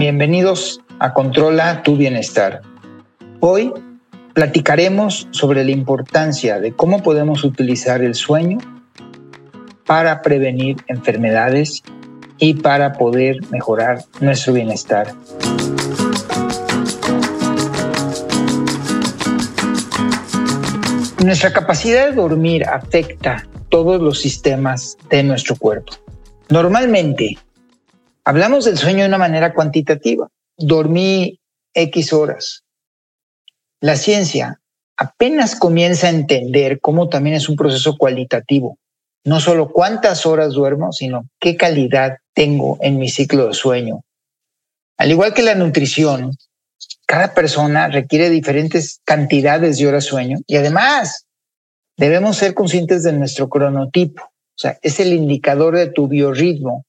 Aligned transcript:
Bienvenidos 0.00 0.80
a 0.98 1.12
Controla 1.12 1.82
tu 1.82 1.94
Bienestar. 1.94 2.62
Hoy 3.40 3.70
platicaremos 4.32 5.28
sobre 5.30 5.62
la 5.62 5.72
importancia 5.72 6.58
de 6.58 6.72
cómo 6.72 7.02
podemos 7.02 7.44
utilizar 7.44 8.00
el 8.00 8.14
sueño 8.14 8.56
para 9.84 10.22
prevenir 10.22 10.78
enfermedades 10.86 11.82
y 12.38 12.54
para 12.54 12.94
poder 12.94 13.40
mejorar 13.50 14.02
nuestro 14.22 14.54
bienestar. 14.54 15.12
Nuestra 21.22 21.52
capacidad 21.52 22.08
de 22.08 22.16
dormir 22.16 22.64
afecta 22.64 23.46
todos 23.68 24.00
los 24.00 24.18
sistemas 24.18 24.96
de 25.10 25.24
nuestro 25.24 25.56
cuerpo. 25.56 25.92
Normalmente, 26.48 27.36
hablamos 28.24 28.64
del 28.64 28.78
sueño 28.78 29.00
de 29.00 29.08
una 29.08 29.18
manera 29.18 29.54
cuantitativa. 29.54 30.28
Dormí 30.56 31.40
X 31.74 32.12
horas. 32.12 32.64
La 33.80 33.96
ciencia 33.96 34.60
apenas 34.96 35.56
comienza 35.56 36.08
a 36.08 36.10
entender 36.10 36.80
cómo 36.80 37.08
también 37.08 37.36
es 37.36 37.48
un 37.48 37.56
proceso 37.56 37.96
cualitativo. 37.96 38.78
No 39.24 39.40
solo 39.40 39.70
cuántas 39.70 40.26
horas 40.26 40.52
duermo, 40.52 40.92
sino 40.92 41.28
qué 41.38 41.56
calidad 41.56 42.18
tengo 42.34 42.78
en 42.80 42.98
mi 42.98 43.08
ciclo 43.08 43.48
de 43.48 43.54
sueño. 43.54 44.02
Al 44.96 45.10
igual 45.10 45.32
que 45.32 45.42
la 45.42 45.54
nutrición, 45.54 46.36
cada 47.06 47.34
persona 47.34 47.88
requiere 47.88 48.30
diferentes 48.30 49.00
cantidades 49.04 49.78
de 49.78 49.86
horas 49.86 50.04
sueño 50.04 50.38
y 50.46 50.56
además 50.56 51.26
debemos 51.96 52.36
ser 52.36 52.54
conscientes 52.54 53.02
de 53.02 53.12
nuestro 53.12 53.48
cronotipo. 53.48 54.22
O 54.22 54.58
sea, 54.60 54.78
es 54.82 55.00
el 55.00 55.12
indicador 55.12 55.76
de 55.76 55.90
tu 55.90 56.06
biorritmo 56.06 56.84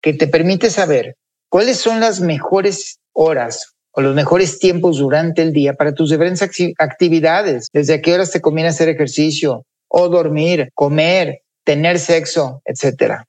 que 0.00 0.14
te 0.14 0.26
permite 0.26 0.70
saber 0.70 1.16
cuáles 1.48 1.78
son 1.78 2.00
las 2.00 2.20
mejores 2.20 2.98
horas 3.12 3.74
o 3.92 4.00
los 4.00 4.14
mejores 4.14 4.58
tiempos 4.58 4.98
durante 4.98 5.42
el 5.42 5.52
día 5.52 5.74
para 5.74 5.94
tus 5.94 6.10
diferentes 6.10 6.74
actividades. 6.78 7.68
Desde 7.72 8.00
qué 8.00 8.14
horas 8.14 8.30
te 8.30 8.40
conviene 8.40 8.70
hacer 8.70 8.88
ejercicio 8.88 9.64
o 9.88 10.08
dormir, 10.08 10.70
comer, 10.74 11.42
tener 11.64 11.98
sexo, 11.98 12.62
etcétera. 12.64 13.26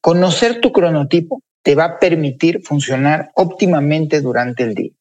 Conocer 0.00 0.60
tu 0.60 0.72
cronotipo 0.72 1.42
te 1.62 1.74
va 1.74 1.84
a 1.84 1.98
permitir 1.98 2.62
funcionar 2.62 3.30
óptimamente 3.34 4.20
durante 4.20 4.62
el 4.62 4.74
día. 4.74 4.92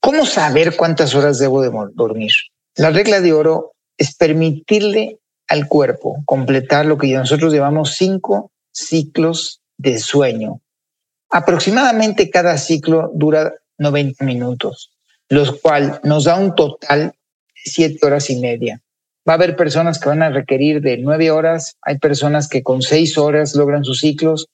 ¿Cómo 0.00 0.26
saber 0.26 0.76
cuántas 0.76 1.14
horas 1.14 1.38
debo 1.38 1.62
de 1.62 1.70
dormir? 1.94 2.32
La 2.76 2.90
regla 2.90 3.20
de 3.20 3.32
oro 3.32 3.72
es 3.96 4.14
permitirle 4.14 5.18
al 5.48 5.68
cuerpo 5.68 6.22
completar 6.24 6.86
lo 6.86 6.98
que 6.98 7.12
nosotros 7.14 7.52
llamamos 7.52 7.94
cinco 7.96 8.51
ciclos 8.72 9.60
de 9.76 9.98
sueño. 9.98 10.60
Aproximadamente 11.30 12.30
cada 12.30 12.58
ciclo 12.58 13.10
dura 13.14 13.54
90 13.78 14.24
minutos, 14.24 14.92
los 15.28 15.60
cual 15.60 16.00
nos 16.04 16.24
da 16.24 16.36
un 16.36 16.54
total 16.54 17.14
de 17.54 17.70
7 17.70 18.04
horas 18.04 18.30
y 18.30 18.36
media. 18.36 18.80
Va 19.28 19.34
a 19.34 19.36
haber 19.36 19.56
personas 19.56 19.98
que 19.98 20.08
van 20.08 20.22
a 20.22 20.30
requerir 20.30 20.80
de 20.80 20.98
9 20.98 21.30
horas, 21.30 21.76
hay 21.82 21.98
personas 21.98 22.48
que 22.48 22.62
con 22.62 22.82
6 22.82 23.18
horas 23.18 23.54
logran 23.54 23.84
sus 23.84 24.00
ciclos. 24.00 24.48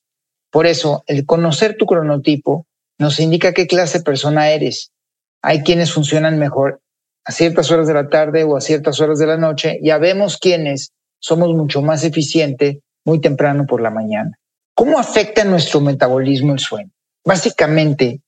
Por 0.50 0.66
eso, 0.66 1.04
el 1.06 1.24
conocer 1.24 1.76
tu 1.76 1.86
cronotipo 1.86 2.66
nos 2.98 3.18
indica 3.20 3.54
qué 3.54 3.66
clase 3.66 3.98
de 3.98 4.04
persona 4.04 4.50
eres. 4.50 4.90
Hay 5.42 5.62
quienes 5.62 5.92
funcionan 5.92 6.38
mejor 6.38 6.80
a 7.24 7.32
ciertas 7.32 7.70
horas 7.70 7.86
de 7.86 7.94
la 7.94 8.08
tarde 8.08 8.44
o 8.44 8.56
a 8.56 8.60
ciertas 8.62 9.00
horas 9.00 9.18
de 9.18 9.26
la 9.26 9.36
noche, 9.36 9.78
ya 9.82 9.98
vemos 9.98 10.38
quiénes 10.38 10.92
somos 11.20 11.54
mucho 11.54 11.82
más 11.82 12.02
eficientes 12.02 12.78
muy 13.08 13.20
temprano 13.20 13.66
por 13.66 13.80
la 13.80 13.90
mañana. 13.90 14.38
¿Cómo 14.74 14.98
afecta 14.98 15.42
nuestro 15.44 15.80
metabolismo 15.80 16.52
el 16.52 16.58
sueño? 16.58 16.90
Básicamente, 17.24 18.20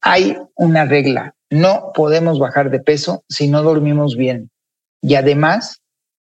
hay 0.00 0.38
una 0.54 0.84
regla. 0.84 1.34
No 1.50 1.90
podemos 1.92 2.38
bajar 2.38 2.70
de 2.70 2.78
peso 2.78 3.24
si 3.28 3.48
no 3.48 3.62
dormimos 3.62 4.16
bien. 4.16 4.50
Y 5.02 5.16
además, 5.16 5.80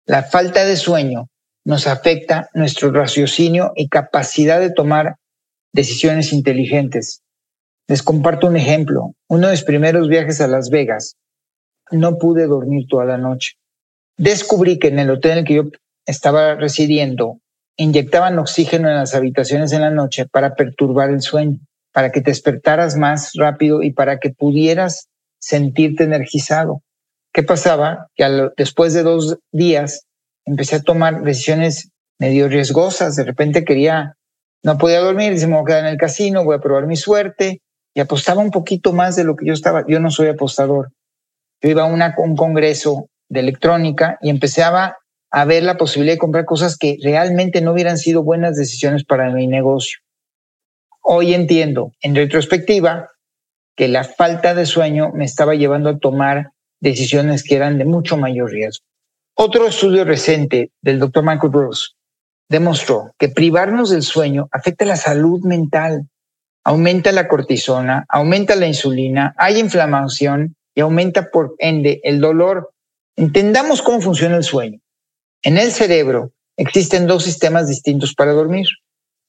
la 0.06 0.24
falta 0.24 0.64
de 0.64 0.78
sueño 0.78 1.28
nos 1.66 1.86
afecta 1.86 2.50
nuestro 2.54 2.92
raciocinio 2.92 3.74
y 3.76 3.90
capacidad 3.90 4.62
de 4.62 4.72
tomar 4.72 5.18
decisiones 5.74 6.32
inteligentes. 6.32 7.22
Les 7.90 8.02
comparto 8.02 8.48
un 8.48 8.56
ejemplo. 8.56 9.16
Uno 9.28 9.48
de 9.48 9.54
mis 9.54 9.64
primeros 9.64 10.08
viajes 10.08 10.40
a 10.40 10.48
Las 10.48 10.70
Vegas, 10.70 11.18
no 11.92 12.18
pude 12.18 12.48
dormir 12.48 12.88
toda 12.90 13.04
la 13.04 13.18
noche. 13.18 13.58
Descubrí 14.18 14.80
que 14.80 14.88
en 14.88 15.00
el 15.00 15.10
hotel 15.10 15.32
en 15.32 15.38
el 15.40 15.44
que 15.44 15.56
yo 15.56 15.64
estaba 16.06 16.56
residiendo, 16.56 17.42
inyectaban 17.78 18.40
oxígeno 18.40 18.90
en 18.90 18.96
las 18.96 19.16
habitaciones 19.16 19.72
en 19.72 19.82
la 19.82 19.92
noche 19.92 20.26
para 20.26 20.56
perturbar 20.56 21.12
el 21.12 21.22
sueño, 21.22 21.60
para 21.94 22.12
que 22.12 22.22
te 22.22 22.32
despertaras 22.32 22.98
más 22.98 23.32
rápido 23.36 23.84
y 23.84 23.94
para 23.94 24.20
que 24.20 24.32
pudieras 24.32 25.08
sentirte 25.40 26.04
energizado. 26.04 26.82
¿Qué 27.32 27.44
pasaba? 27.44 28.08
Que 28.16 28.50
después 28.58 28.94
de 28.94 29.04
dos 29.04 29.38
días 29.52 30.06
empecé 30.46 30.78
a 30.78 30.82
tomar 30.82 31.22
decisiones 31.22 31.92
medio 32.20 32.48
riesgosas. 32.48 33.16
De 33.16 33.24
repente 33.24 33.64
quería, 33.64 34.16
no 34.64 34.78
podía 34.78 35.00
dormir, 35.00 35.34
dice, 35.34 35.46
me 35.46 35.54
voy 35.54 35.62
a 35.62 35.66
quedar 35.66 35.86
en 35.86 35.92
el 35.92 35.98
casino, 35.98 36.44
voy 36.44 36.56
a 36.56 36.60
probar 36.60 36.88
mi 36.88 36.96
suerte. 36.96 37.62
Y 37.94 38.00
apostaba 38.00 38.42
un 38.42 38.52
poquito 38.52 38.94
más 38.94 39.16
de 39.16 39.24
lo 39.24 39.36
que 39.36 39.46
yo 39.46 39.54
estaba. 39.54 39.86
Yo 39.88 40.00
no 40.00 40.12
soy 40.12 40.28
apostador. 40.28 40.90
Yo 41.62 41.70
iba 41.70 41.84
a 41.84 41.86
una, 41.86 42.14
un 42.18 42.36
congreso 42.36 43.10
de 43.30 43.40
electrónica 43.40 44.18
y 44.22 44.30
empezaba 44.30 44.98
a 45.38 45.46
ver 45.46 45.62
la 45.62 45.78
posibilidad 45.78 46.16
de 46.16 46.20
comprar 46.20 46.46
cosas 46.46 46.80
que 46.80 46.98
realmente 47.00 47.62
no 47.62 47.74
hubieran 47.74 48.00
sido 48.00 48.24
buenas 48.24 48.58
decisiones 48.58 49.04
para 49.04 49.30
mi 49.30 49.46
negocio. 49.46 50.00
Hoy 51.00 51.36
entiendo, 51.36 51.92
en 52.02 52.16
retrospectiva, 52.16 53.12
que 53.76 53.88
la 53.88 54.04
falta 54.04 54.56
de 54.56 54.66
sueño 54.66 55.12
me 55.14 55.26
estaba 55.26 55.54
llevando 55.54 55.92
a 55.92 56.00
tomar 56.00 56.54
decisiones 56.80 57.44
que 57.44 57.56
eran 57.56 57.78
de 57.78 57.86
mucho 57.86 58.18
mayor 58.18 58.50
riesgo. 58.50 58.84
Otro 59.36 59.68
estudio 59.68 60.06
reciente 60.06 60.72
del 60.82 60.98
doctor 60.98 61.24
Michael 61.24 61.52
Bruce 61.52 61.90
demostró 62.50 63.14
que 63.20 63.30
privarnos 63.30 63.92
del 63.92 64.02
sueño 64.02 64.50
afecta 64.52 64.86
la 64.86 64.96
salud 64.96 65.42
mental, 65.44 66.08
aumenta 66.64 67.12
la 67.12 67.28
cortisona, 67.28 68.08
aumenta 68.10 68.56
la 68.56 68.66
insulina, 68.66 69.36
hay 69.38 69.60
inflamación 69.60 70.56
y 70.74 70.82
aumenta 70.82 71.30
por 71.30 71.54
ende 71.60 72.02
el 72.04 72.22
dolor. 72.22 72.72
Entendamos 73.16 73.84
cómo 73.84 74.02
funciona 74.02 74.36
el 74.36 74.44
sueño. 74.44 74.80
En 75.44 75.58
el 75.58 75.72
cerebro 75.72 76.32
existen 76.58 77.08
dos 77.08 77.24
sistemas 77.24 77.68
distintos 77.68 78.14
para 78.14 78.34
dormir. 78.34 78.68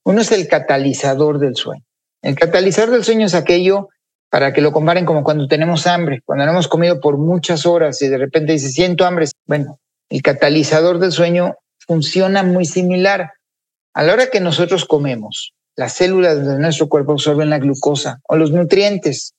Uno 0.05 0.23
es 0.23 0.33
el 0.33 0.49
catalizador 0.49 1.39
del 1.39 1.57
sueño. 1.57 1.85
El 2.23 2.35
catalizador 2.35 2.91
del 2.91 3.05
sueño 3.05 3.27
es 3.27 3.35
aquello 3.35 3.89
para 4.31 4.53
que 4.53 4.61
lo 4.61 4.73
comparen 4.73 5.05
como 5.05 5.25
cuando 5.25 5.47
tenemos 5.47 5.87
hambre, 5.87 6.23
cuando 6.25 6.45
no 6.45 6.53
hemos 6.53 6.69
comido 6.69 7.01
por 7.01 7.17
muchas 7.17 7.67
horas 7.67 8.01
y 8.03 8.09
de 8.09 8.19
repente 8.19 8.53
dice, 8.53 8.71
siento 8.71 9.07
hambre. 9.07 9.27
Bueno, 9.47 9.79
el 10.09 10.23
catalizador 10.23 10.99
del 10.99 11.13
sueño 11.13 11.57
funciona 11.79 12.43
muy 12.43 12.65
similar. 12.65 13.33
A 13.95 14.03
la 14.03 14.13
hora 14.13 14.31
que 14.31 14.41
nosotros 14.41 14.85
comemos, 14.85 15.55
las 15.77 15.95
células 15.95 16.45
de 16.45 16.59
nuestro 16.59 16.89
cuerpo 16.89 17.13
absorben 17.13 17.51
la 17.51 17.59
glucosa 17.59 18.21
o 18.29 18.37
los 18.37 18.51
nutrientes 18.51 19.35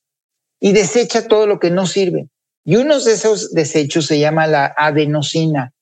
y 0.60 0.74
desecha 0.74 1.28
todo 1.28 1.48
lo 1.48 1.60
que 1.60 1.72
no 1.72 1.86
sirve. 1.86 2.28
Y 2.66 2.76
uno 2.76 3.00
de 3.00 3.14
esos 3.14 3.54
desechos 3.54 4.06
se 4.06 4.20
llama 4.20 4.48
la 4.48 4.74
adenosina, 4.78 5.74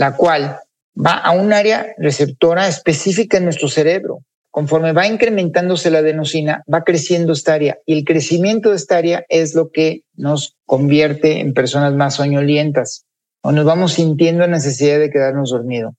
la 0.00 0.16
cual 0.16 0.58
va 0.96 1.18
a 1.18 1.32
un 1.32 1.52
área 1.52 1.94
receptora 1.98 2.66
específica 2.66 3.36
en 3.36 3.44
nuestro 3.44 3.68
cerebro. 3.68 4.20
Conforme 4.50 4.92
va 4.92 5.06
incrementándose 5.06 5.90
la 5.90 5.98
adenosina, 5.98 6.64
va 6.72 6.84
creciendo 6.84 7.34
esta 7.34 7.52
área 7.52 7.76
y 7.84 7.98
el 7.98 8.04
crecimiento 8.04 8.70
de 8.70 8.76
esta 8.76 8.96
área 8.96 9.26
es 9.28 9.54
lo 9.54 9.70
que 9.70 10.04
nos 10.14 10.56
convierte 10.64 11.40
en 11.40 11.52
personas 11.52 11.92
más 11.92 12.14
soñolientas 12.14 13.04
o 13.42 13.52
nos 13.52 13.66
vamos 13.66 13.92
sintiendo 13.92 14.46
necesidad 14.46 14.98
de 14.98 15.10
quedarnos 15.10 15.50
dormidos. 15.50 15.92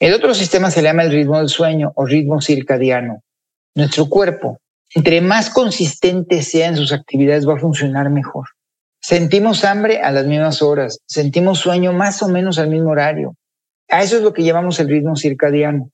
El 0.00 0.14
otro 0.14 0.34
sistema 0.34 0.72
se 0.72 0.82
llama 0.82 1.04
el 1.04 1.12
ritmo 1.12 1.38
del 1.38 1.48
sueño 1.48 1.92
o 1.94 2.06
ritmo 2.06 2.40
circadiano. 2.40 3.22
Nuestro 3.76 4.08
cuerpo 4.08 4.58
entre 4.94 5.20
más 5.20 5.50
consistente 5.50 6.42
sea 6.42 6.68
en 6.68 6.76
sus 6.76 6.92
actividades, 6.92 7.46
va 7.46 7.54
a 7.54 7.60
funcionar 7.60 8.10
mejor. 8.10 8.48
Sentimos 9.08 9.64
hambre 9.64 10.02
a 10.02 10.10
las 10.10 10.26
mismas 10.26 10.60
horas, 10.60 11.00
sentimos 11.06 11.60
sueño 11.60 11.94
más 11.94 12.22
o 12.22 12.28
menos 12.28 12.58
al 12.58 12.68
mismo 12.68 12.90
horario. 12.90 13.36
A 13.88 14.02
eso 14.02 14.18
es 14.18 14.22
lo 14.22 14.34
que 14.34 14.42
llamamos 14.42 14.80
el 14.80 14.88
ritmo 14.90 15.16
circadiano. 15.16 15.90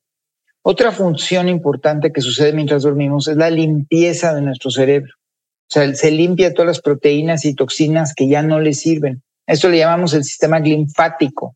Otra 0.63 0.91
función 0.91 1.49
importante 1.49 2.11
que 2.11 2.21
sucede 2.21 2.53
mientras 2.53 2.83
dormimos 2.83 3.29
es 3.29 3.37
la 3.37 3.51
limpieza 3.51 4.35
de 4.35 4.41
nuestro 4.41 4.73
cerebro. 4.73 5.13
O 5.15 5.73
sea, 5.73 5.95
se 5.95 6.11
limpia 6.11 6.53
todas 6.53 6.67
las 6.67 6.81
proteínas 6.81 7.45
y 7.45 7.55
toxinas 7.55 8.15
que 8.17 8.27
ya 8.27 8.43
no 8.43 8.59
le 8.59 8.75
sirven. 8.75 9.23
Eso 9.47 9.69
le 9.69 9.79
llamamos 9.79 10.13
el 10.15 10.25
sistema 10.25 10.59
linfático. 10.59 11.55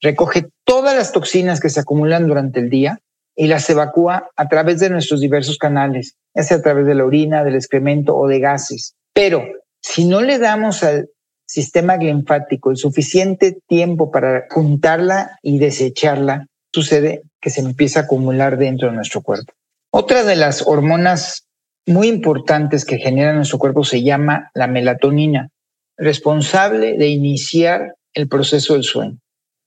Recoge 0.00 0.48
todas 0.64 0.96
las 0.96 1.12
toxinas 1.12 1.60
que 1.60 1.68
se 1.68 1.80
acumulan 1.80 2.26
durante 2.26 2.58
el 2.58 2.70
día 2.70 3.00
y 3.36 3.48
las 3.48 3.68
evacúa 3.68 4.30
a 4.34 4.48
través 4.48 4.80
de 4.80 4.88
nuestros 4.88 5.20
diversos 5.20 5.58
canales, 5.58 6.16
ya 6.34 6.42
sea 6.42 6.56
a 6.56 6.62
través 6.62 6.86
de 6.86 6.94
la 6.94 7.04
orina, 7.04 7.44
del 7.44 7.56
excremento 7.56 8.16
o 8.16 8.26
de 8.26 8.40
gases. 8.40 8.94
Pero 9.12 9.44
si 9.82 10.04
no 10.04 10.20
le 10.20 10.38
damos 10.38 10.82
al 10.82 11.08
sistema 11.46 11.96
linfático 11.96 12.70
el 12.70 12.76
suficiente 12.76 13.58
tiempo 13.66 14.10
para 14.10 14.46
juntarla 14.50 15.38
y 15.42 15.58
desecharla, 15.58 16.46
sucede 16.72 17.22
que 17.40 17.50
se 17.50 17.60
empieza 17.60 18.00
a 18.00 18.02
acumular 18.04 18.56
dentro 18.56 18.88
de 18.88 18.94
nuestro 18.94 19.22
cuerpo. 19.22 19.52
Otra 19.92 20.22
de 20.22 20.36
las 20.36 20.66
hormonas 20.66 21.46
muy 21.86 22.08
importantes 22.08 22.84
que 22.84 22.98
genera 22.98 23.32
nuestro 23.32 23.58
cuerpo 23.58 23.82
se 23.84 24.02
llama 24.02 24.50
la 24.54 24.68
melatonina, 24.68 25.48
responsable 25.96 26.96
de 26.96 27.08
iniciar 27.08 27.96
el 28.14 28.28
proceso 28.28 28.74
del 28.74 28.84
sueño. 28.84 29.18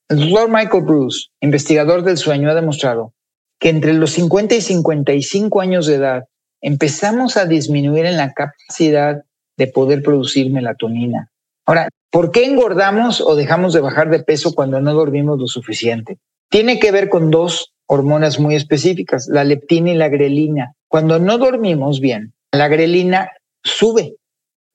El 0.09 0.19
doctor 0.19 0.49
Michael 0.49 0.83
Bruce, 0.83 1.27
investigador 1.41 2.03
del 2.03 2.17
sueño, 2.17 2.49
ha 2.49 2.55
demostrado 2.55 3.13
que 3.59 3.69
entre 3.69 3.93
los 3.93 4.11
50 4.11 4.55
y 4.55 4.61
55 4.61 5.61
años 5.61 5.87
de 5.87 5.95
edad 5.95 6.23
empezamos 6.61 7.35
a 7.35 7.45
disminuir 7.45 8.05
en 8.05 8.17
la 8.17 8.33
capacidad 8.33 9.23
de 9.57 9.67
poder 9.67 10.03
producir 10.03 10.51
melatonina. 10.51 11.29
Ahora, 11.65 11.89
¿por 12.11 12.31
qué 12.31 12.45
engordamos 12.45 13.21
o 13.21 13.35
dejamos 13.35 13.73
de 13.73 13.81
bajar 13.81 14.09
de 14.09 14.23
peso 14.23 14.53
cuando 14.53 14.81
no 14.81 14.93
dormimos 14.93 15.39
lo 15.39 15.47
suficiente? 15.47 16.17
Tiene 16.49 16.79
que 16.79 16.91
ver 16.91 17.09
con 17.09 17.31
dos 17.31 17.73
hormonas 17.87 18.39
muy 18.39 18.55
específicas, 18.55 19.27
la 19.27 19.43
leptina 19.43 19.91
y 19.91 19.95
la 19.95 20.09
grelina. 20.09 20.73
Cuando 20.87 21.19
no 21.19 21.37
dormimos 21.37 21.99
bien, 21.99 22.33
la 22.51 22.67
grelina 22.67 23.31
sube. 23.63 24.15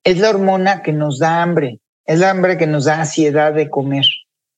Es 0.05 0.19
la 0.19 0.31
hormona 0.31 0.83
que 0.83 0.93
nos 0.93 1.19
da 1.19 1.43
hambre, 1.43 1.81
es 2.07 2.21
la 2.21 2.31
hambre 2.31 2.57
que 2.57 2.67
nos 2.67 2.85
da 2.85 3.01
ansiedad 3.01 3.53
de 3.53 3.69
comer. 3.69 4.05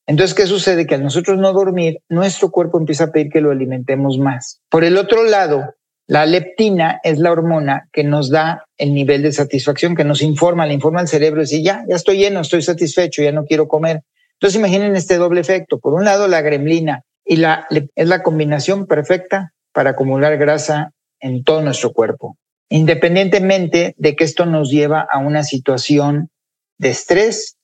Entonces, 0.07 0.35
¿qué 0.35 0.45
sucede? 0.45 0.87
Que 0.87 0.95
al 0.95 1.03
nosotros 1.03 1.37
no 1.37 1.53
dormir, 1.53 1.99
nuestro 2.09 2.51
cuerpo 2.51 2.79
empieza 2.79 3.05
a 3.05 3.11
pedir 3.11 3.29
que 3.29 3.41
lo 3.41 3.51
alimentemos 3.51 4.17
más. 4.17 4.59
Por 4.69 4.83
el 4.83 4.97
otro 4.97 5.23
lado, 5.23 5.73
la 6.07 6.25
leptina 6.25 6.99
es 7.03 7.19
la 7.19 7.31
hormona 7.31 7.87
que 7.93 8.03
nos 8.03 8.29
da 8.29 8.65
el 8.77 8.93
nivel 8.93 9.23
de 9.23 9.31
satisfacción, 9.31 9.95
que 9.95 10.03
nos 10.03 10.21
informa, 10.21 10.65
le 10.65 10.73
informa 10.73 10.99
al 10.99 11.07
cerebro, 11.07 11.43
y 11.43 11.63
ya, 11.63 11.85
ya 11.87 11.95
estoy 11.95 12.17
lleno, 12.17 12.41
estoy 12.41 12.61
satisfecho, 12.61 13.21
ya 13.21 13.31
no 13.31 13.45
quiero 13.45 13.67
comer. 13.67 14.01
Entonces 14.33 14.59
imaginen 14.59 14.95
este 14.95 15.17
doble 15.17 15.39
efecto. 15.39 15.79
Por 15.79 15.93
un 15.93 16.03
lado, 16.03 16.27
la 16.27 16.41
gremlina 16.41 17.03
y 17.23 17.37
la, 17.37 17.67
es 17.69 18.07
la 18.07 18.23
combinación 18.23 18.87
perfecta 18.87 19.53
para 19.71 19.91
acumular 19.91 20.37
grasa 20.37 20.91
en 21.19 21.43
todo 21.43 21.61
nuestro 21.61 21.93
cuerpo, 21.93 22.37
independientemente 22.69 23.93
de 23.97 24.15
que 24.15 24.23
esto 24.23 24.45
nos 24.45 24.69
lleva 24.71 25.01
a 25.01 25.19
una 25.19 25.43
situación 25.43 26.29
de 26.77 26.89
estrés. 26.89 27.55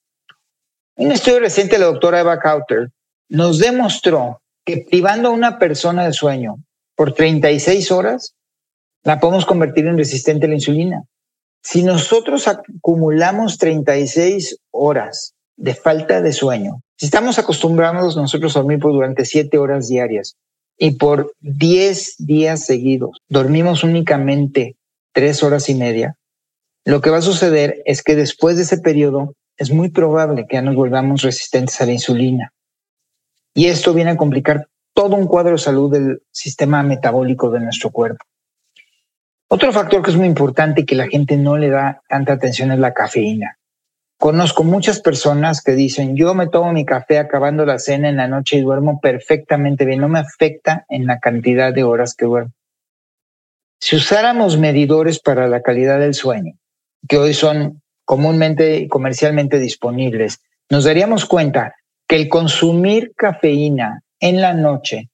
Un 0.95 1.11
estudio 1.11 1.39
reciente 1.39 1.75
de 1.75 1.79
la 1.79 1.87
doctora 1.87 2.19
Eva 2.19 2.39
Cauter 2.39 2.91
nos 3.27 3.59
demostró 3.59 4.41
que 4.63 4.85
privando 4.89 5.29
a 5.29 5.31
una 5.31 5.59
persona 5.59 6.05
de 6.05 6.13
sueño 6.13 6.59
por 6.97 7.13
36 7.13 7.91
horas, 7.91 8.33
la 9.03 9.19
podemos 9.19 9.45
convertir 9.45 9.85
en 9.85 9.97
resistente 9.97 10.47
a 10.47 10.49
la 10.49 10.55
insulina. 10.55 11.03
Si 11.61 11.83
nosotros 11.83 12.47
acumulamos 12.47 13.59
36 13.59 14.57
horas 14.71 15.35
de 15.55 15.75
falta 15.75 16.21
de 16.21 16.33
sueño, 16.33 16.81
si 16.97 17.05
estamos 17.05 17.37
acostumbrados 17.37 18.17
nosotros 18.17 18.55
a 18.55 18.61
dormir 18.61 18.79
por 18.79 18.93
durante 18.93 19.25
7 19.25 19.57
horas 19.59 19.87
diarias 19.87 20.35
y 20.77 20.91
por 20.91 21.33
10 21.41 22.15
días 22.17 22.65
seguidos 22.65 23.21
dormimos 23.29 23.83
únicamente 23.83 24.75
3 25.13 25.43
horas 25.43 25.69
y 25.69 25.75
media, 25.75 26.15
lo 26.83 26.99
que 27.01 27.11
va 27.11 27.17
a 27.17 27.21
suceder 27.21 27.83
es 27.85 28.01
que 28.01 28.15
después 28.15 28.57
de 28.57 28.63
ese 28.63 28.79
periodo 28.79 29.35
es 29.57 29.69
muy 29.69 29.89
probable 29.89 30.47
que 30.47 30.55
ya 30.55 30.61
nos 30.63 30.75
volvamos 30.75 31.21
resistentes 31.21 31.79
a 31.79 31.85
la 31.85 31.93
insulina. 31.93 32.53
Y 33.53 33.67
esto 33.67 33.93
viene 33.93 34.11
a 34.11 34.17
complicar 34.17 34.67
todo 34.97 35.15
un 35.15 35.27
cuadro 35.27 35.51
de 35.51 35.57
salud 35.59 35.91
del 35.91 36.23
sistema 36.31 36.81
metabólico 36.81 37.51
de 37.51 37.59
nuestro 37.59 37.91
cuerpo. 37.91 38.25
Otro 39.47 39.71
factor 39.71 40.01
que 40.01 40.09
es 40.09 40.17
muy 40.17 40.25
importante 40.25 40.81
y 40.81 40.85
que 40.85 40.95
la 40.95 41.07
gente 41.07 41.37
no 41.37 41.55
le 41.55 41.69
da 41.69 42.01
tanta 42.09 42.33
atención 42.33 42.71
es 42.71 42.79
la 42.79 42.95
cafeína. 42.95 43.59
Conozco 44.17 44.63
muchas 44.63 44.99
personas 44.99 45.61
que 45.61 45.73
dicen, 45.73 46.15
yo 46.15 46.33
me 46.33 46.47
tomo 46.47 46.73
mi 46.73 46.83
café 46.83 47.19
acabando 47.19 47.63
la 47.63 47.77
cena 47.77 48.09
en 48.09 48.17
la 48.17 48.27
noche 48.27 48.57
y 48.57 48.61
duermo 48.61 48.99
perfectamente 48.99 49.85
bien, 49.85 50.01
no 50.01 50.09
me 50.09 50.17
afecta 50.17 50.83
en 50.89 51.05
la 51.05 51.19
cantidad 51.19 51.71
de 51.71 51.83
horas 51.83 52.15
que 52.15 52.25
duermo. 52.25 52.53
Si 53.79 53.97
usáramos 53.97 54.57
medidores 54.57 55.19
para 55.19 55.47
la 55.47 55.61
calidad 55.61 55.99
del 55.99 56.15
sueño, 56.15 56.53
que 57.07 57.19
hoy 57.19 57.35
son 57.35 57.83
comúnmente 58.03 58.77
y 58.77 58.87
comercialmente 58.87 59.59
disponibles, 59.59 60.41
nos 60.71 60.85
daríamos 60.85 61.27
cuenta 61.27 61.75
que 62.07 62.15
el 62.15 62.29
consumir 62.29 63.13
cafeína 63.15 64.01
en 64.19 64.41
la 64.41 64.53
noche 64.53 65.09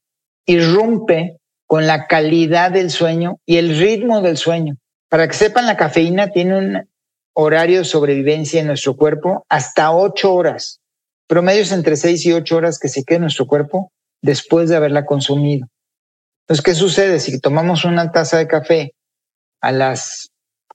irrumpe 0.45 1.37
con 1.67 1.87
la 1.87 2.07
calidad 2.07 2.71
del 2.71 2.91
sueño 2.91 3.39
y 3.45 3.57
el 3.57 3.77
ritmo 3.77 4.21
del 4.21 4.37
sueño. 4.37 4.75
Para 5.09 5.27
que 5.27 5.33
sepan, 5.33 5.65
la 5.65 5.77
cafeína 5.77 6.31
tiene 6.31 6.57
un 6.57 6.89
horario 7.33 7.79
de 7.79 7.85
sobrevivencia 7.85 8.61
en 8.61 8.67
nuestro 8.67 8.95
cuerpo 8.95 9.45
hasta 9.49 9.91
ocho 9.91 10.33
horas. 10.33 10.79
Promedios 11.27 11.71
entre 11.71 11.95
seis 11.95 12.25
y 12.25 12.33
ocho 12.33 12.57
horas 12.57 12.79
que 12.79 12.89
se 12.89 13.03
queda 13.03 13.17
en 13.17 13.21
nuestro 13.23 13.47
cuerpo 13.47 13.91
después 14.21 14.69
de 14.69 14.75
haberla 14.75 15.05
consumido. 15.05 15.67
Entonces, 16.43 16.63
¿qué 16.63 16.75
sucede? 16.75 17.19
Si 17.19 17.39
tomamos 17.39 17.85
una 17.85 18.11
taza 18.11 18.37
de 18.37 18.47
café 18.47 18.93
a 19.61 19.71
las 19.71 20.29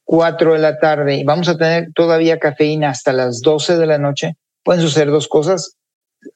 cuatro 0.05 0.55
de 0.55 0.61
la 0.61 0.79
tarde 0.79 1.17
y 1.17 1.25
vamos 1.25 1.49
a 1.49 1.57
tener 1.57 1.93
todavía 1.95 2.39
cafeína 2.39 2.91
hasta 2.91 3.13
las 3.13 3.41
doce 3.41 3.77
de 3.77 3.87
la 3.87 3.99
noche, 3.99 4.37
pueden 4.65 4.83
suceder 4.83 5.11
dos 5.11 5.29
cosas 5.29 5.78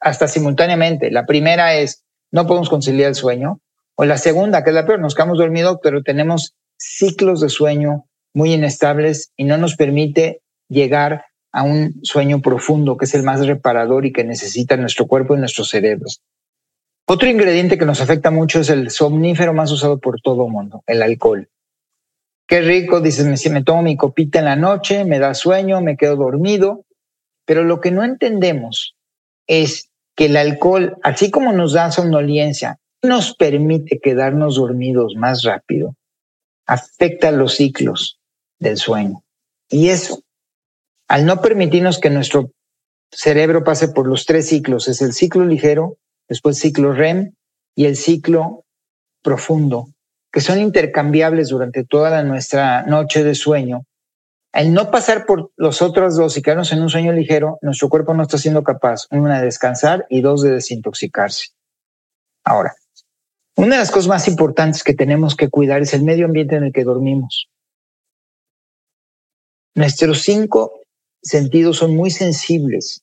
hasta 0.01 0.29
simultáneamente. 0.29 1.11
La 1.11 1.27
primera 1.27 1.77
es, 1.77 2.05
no 2.31 2.47
podemos 2.47 2.69
conciliar 2.69 3.09
el 3.09 3.15
sueño. 3.15 3.61
O 3.95 4.05
la 4.05 4.19
segunda, 4.19 4.65
que 4.65 4.71
es 4.71 4.75
la 4.75 4.87
peor, 4.87 5.01
nos 5.01 5.15
quedamos 5.15 5.39
dormidos, 5.39 5.79
pero 5.83 6.03
tenemos 6.03 6.55
ciclos 6.79 7.41
de 7.41 7.49
sueño 7.49 8.07
muy 8.35 8.55
inestables 8.55 9.33
y 9.37 9.45
no 9.45 9.59
nos 9.59 9.77
permite 9.77 10.41
llegar 10.69 11.27
a 11.53 11.63
un 11.63 12.01
sueño 12.03 12.41
profundo, 12.41 12.97
que 12.97 13.05
es 13.05 13.15
el 13.15 13.23
más 13.23 13.47
reparador 13.47 14.07
y 14.07 14.13
que 14.13 14.25
necesita 14.25 14.77
nuestro 14.77 15.07
cuerpo 15.07 15.37
y 15.37 15.39
nuestros 15.39 15.69
cerebros. 15.69 16.23
Otro 17.07 17.29
ingrediente 17.29 17.77
que 17.77 17.85
nos 17.85 18.01
afecta 18.01 18.31
mucho 18.31 18.61
es 18.61 18.71
el 18.71 18.91
somnífero 18.91 19.53
más 19.53 19.71
usado 19.71 19.99
por 19.99 20.21
todo 20.21 20.47
el 20.47 20.53
mundo, 20.53 20.83
el 20.87 21.03
alcohol. 21.03 21.49
Qué 22.47 22.61
rico, 22.63 23.01
dices, 23.01 23.51
me 23.51 23.63
tomo 23.63 23.83
mi 23.83 23.97
copita 23.97 24.39
en 24.39 24.47
la 24.47 24.57
noche, 24.57 25.05
me 25.05 25.19
da 25.19 25.35
sueño, 25.35 25.81
me 25.81 25.97
quedo 25.97 26.17
dormido, 26.17 26.85
pero 27.45 27.65
lo 27.65 27.81
que 27.81 27.91
no 27.91 28.03
entendemos 28.03 28.97
es 29.47 29.91
que 30.17 30.27
el 30.27 30.37
alcohol, 30.37 30.99
así 31.03 31.31
como 31.31 31.53
nos 31.53 31.73
da 31.73 31.91
somnolencia, 31.91 32.79
nos 33.03 33.35
permite 33.35 33.99
quedarnos 34.01 34.57
dormidos 34.57 35.15
más 35.17 35.43
rápido, 35.43 35.97
afecta 36.67 37.31
los 37.33 37.55
ciclos 37.55 38.21
del 38.59 38.77
sueño. 38.77 39.23
Y 39.69 39.89
eso, 39.89 40.23
al 41.09 41.27
no 41.27 41.41
permitirnos 41.41 41.99
que 41.99 42.11
nuestro 42.11 42.51
cerebro 43.11 43.65
pase 43.65 43.89
por 43.89 44.07
los 44.07 44.25
tres 44.25 44.49
ciclos, 44.49 44.89
es 44.89 45.03
el 45.03 45.13
ciclo 45.13 45.45
ligero, 45.45 45.99
después 46.29 46.59
ciclo 46.59 46.93
REM 46.93 47.33
y 47.75 47.87
el 47.87 47.97
ciclo 47.97 48.65
profundo, 49.23 49.89
que 50.31 50.41
son 50.41 50.61
intercambiables 50.61 51.49
durante 51.49 51.85
toda 51.85 52.23
nuestra 52.23 52.83
noche 52.83 53.25
de 53.25 53.35
sueño, 53.35 53.85
al 54.53 54.75
no 54.75 54.91
pasar 54.91 55.25
por 55.25 55.51
los 55.57 55.81
otros 55.81 56.17
dos 56.17 56.37
y 56.37 56.43
quedarnos 56.43 56.73
en 56.73 56.83
un 56.83 56.91
sueño 56.91 57.13
ligero, 57.13 57.59
nuestro 57.63 57.89
cuerpo 57.89 58.13
no 58.13 58.23
está 58.23 58.37
siendo 58.37 58.63
capaz, 58.63 59.07
una, 59.11 59.39
de 59.39 59.47
descansar 59.47 60.07
y 60.11 60.21
dos, 60.21 60.43
de 60.43 60.53
desintoxicarse. 60.53 61.49
Ahora, 62.45 62.75
una 63.57 63.77
de 63.77 63.81
las 63.81 63.91
cosas 63.91 64.09
más 64.09 64.29
importantes 64.29 64.85
que 64.85 64.95
tenemos 64.95 65.37
que 65.37 65.49
cuidar 65.49 65.81
es 65.81 65.95
el 65.95 66.03
medio 66.03 66.27
ambiente 66.27 66.57
en 66.57 66.65
el 66.65 66.73
que 66.73 66.85
dormimos. 66.85 67.49
Nuestros 69.75 70.21
cinco 70.23 70.81
sentidos 71.23 71.79
son 71.79 71.97
muy 71.97 72.11
sensibles 72.11 73.03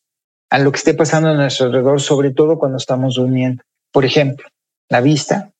a 0.51 0.59
lo 0.59 0.71
que 0.71 0.77
esté 0.77 0.93
pasando 0.93 1.29
a 1.29 1.33
nuestro 1.33 1.67
alrededor, 1.67 1.99
sobre 1.99 2.31
todo 2.31 2.59
cuando 2.59 2.77
estamos 2.77 3.15
durmiendo. 3.15 3.63
Por 3.91 4.05
ejemplo, 4.05 4.47
la 4.87 5.01
vista 5.01 5.51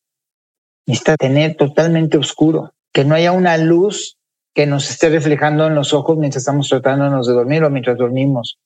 necesita 0.86 1.18
tener 1.18 1.56
totalmente 1.56 2.18
oscuro, 2.18 2.74
que 2.94 3.06
no 3.06 3.16
haya 3.16 3.32
una 3.32 3.58
luz 3.58 4.19
que 4.54 4.66
nos 4.66 4.90
esté 4.90 5.10
reflejando 5.10 5.68
en 5.68 5.76
los 5.76 5.94
ojos 5.94 6.18
mientras 6.18 6.42
estamos 6.42 6.70
tratándonos 6.70 7.28
de 7.28 7.34
dormir 7.34 7.64
o 7.64 7.70
mientras 7.70 7.98
dormimos. 7.98 8.60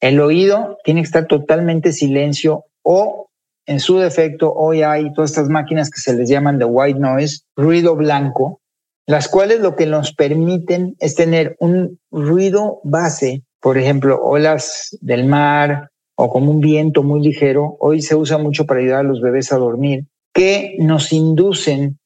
El 0.00 0.20
oído 0.20 0.78
tiene 0.84 1.00
que 1.00 1.06
estar 1.06 1.26
totalmente 1.26 1.92
silencio 1.92 2.64
o 2.82 3.30
en 3.66 3.78
su 3.78 3.98
defecto 3.98 4.52
hoy 4.52 4.82
hay 4.82 5.12
todas 5.12 5.30
estas 5.30 5.48
máquinas 5.48 5.90
que 5.90 6.00
se 6.00 6.14
les 6.14 6.28
llaman 6.28 6.58
de 6.58 6.64
white 6.64 6.98
noise, 6.98 7.42
ruido 7.54 7.94
blanco, 7.94 8.60
las 9.06 9.28
cuales 9.28 9.60
lo 9.60 9.76
que 9.76 9.86
nos 9.86 10.12
permiten 10.12 10.96
es 10.98 11.14
tener 11.14 11.56
un 11.60 11.98
ruido 12.10 12.80
base, 12.84 13.42
por 13.60 13.78
ejemplo, 13.78 14.20
olas 14.22 14.96
del 15.00 15.24
mar 15.26 15.90
o 16.16 16.30
como 16.30 16.50
un 16.50 16.60
viento 16.60 17.02
muy 17.02 17.20
ligero. 17.20 17.76
Hoy 17.80 18.02
se 18.02 18.16
usa 18.16 18.38
mucho 18.38 18.66
para 18.66 18.80
ayudar 18.80 19.00
a 19.00 19.08
los 19.08 19.20
bebés 19.20 19.52
a 19.52 19.58
dormir, 19.58 20.06
que 20.34 20.76
nos 20.80 21.12
inducen 21.12 21.98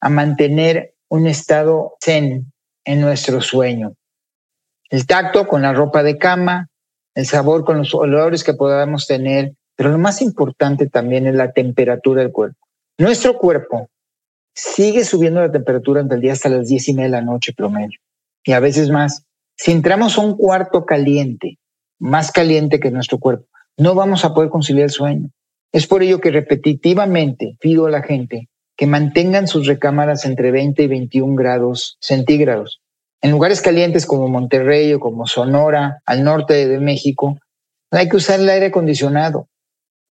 a 0.00 0.08
mantener 0.08 0.94
un 1.08 1.26
estado 1.26 1.94
zen, 2.02 2.52
en 2.84 3.00
nuestro 3.00 3.40
sueño. 3.40 3.94
El 4.90 5.06
tacto 5.06 5.46
con 5.46 5.62
la 5.62 5.72
ropa 5.72 6.02
de 6.02 6.18
cama, 6.18 6.68
el 7.14 7.26
sabor 7.26 7.64
con 7.64 7.78
los 7.78 7.94
olores 7.94 8.44
que 8.44 8.54
podamos 8.54 9.06
tener, 9.06 9.54
pero 9.76 9.90
lo 9.90 9.98
más 9.98 10.22
importante 10.22 10.88
también 10.88 11.26
es 11.26 11.34
la 11.34 11.52
temperatura 11.52 12.22
del 12.22 12.32
cuerpo. 12.32 12.58
Nuestro 12.98 13.38
cuerpo 13.38 13.88
sigue 14.54 15.04
subiendo 15.04 15.40
la 15.40 15.50
temperatura 15.50 16.00
entre 16.00 16.16
el 16.16 16.22
día 16.22 16.32
hasta 16.32 16.48
las 16.48 16.68
diez 16.68 16.88
y 16.88 16.94
media 16.94 17.06
de 17.06 17.10
la 17.10 17.20
noche 17.22 17.52
promedio, 17.52 17.98
y 18.44 18.52
a 18.52 18.60
veces 18.60 18.90
más. 18.90 19.24
Si 19.56 19.72
entramos 19.72 20.18
a 20.18 20.20
un 20.20 20.36
cuarto 20.36 20.84
caliente, 20.84 21.58
más 21.98 22.30
caliente 22.30 22.80
que 22.80 22.90
nuestro 22.90 23.18
cuerpo, 23.18 23.46
no 23.76 23.94
vamos 23.94 24.24
a 24.24 24.34
poder 24.34 24.50
conciliar 24.50 24.84
el 24.84 24.90
sueño. 24.90 25.30
Es 25.72 25.86
por 25.86 26.02
ello 26.02 26.20
que 26.20 26.30
repetitivamente 26.30 27.56
pido 27.60 27.86
a 27.86 27.90
la 27.90 28.02
gente 28.02 28.48
que 28.76 28.86
mantengan 28.86 29.48
sus 29.48 29.66
recámaras 29.66 30.24
entre 30.24 30.50
20 30.50 30.82
y 30.82 30.86
21 30.86 31.34
grados 31.36 31.96
centígrados. 32.00 32.80
En 33.20 33.30
lugares 33.30 33.62
calientes 33.62 34.06
como 34.06 34.28
Monterrey 34.28 34.92
o 34.92 35.00
como 35.00 35.26
Sonora, 35.26 36.02
al 36.04 36.24
norte 36.24 36.66
de 36.68 36.78
México, 36.78 37.38
hay 37.90 38.08
que 38.08 38.16
usar 38.16 38.40
el 38.40 38.48
aire 38.48 38.66
acondicionado, 38.66 39.48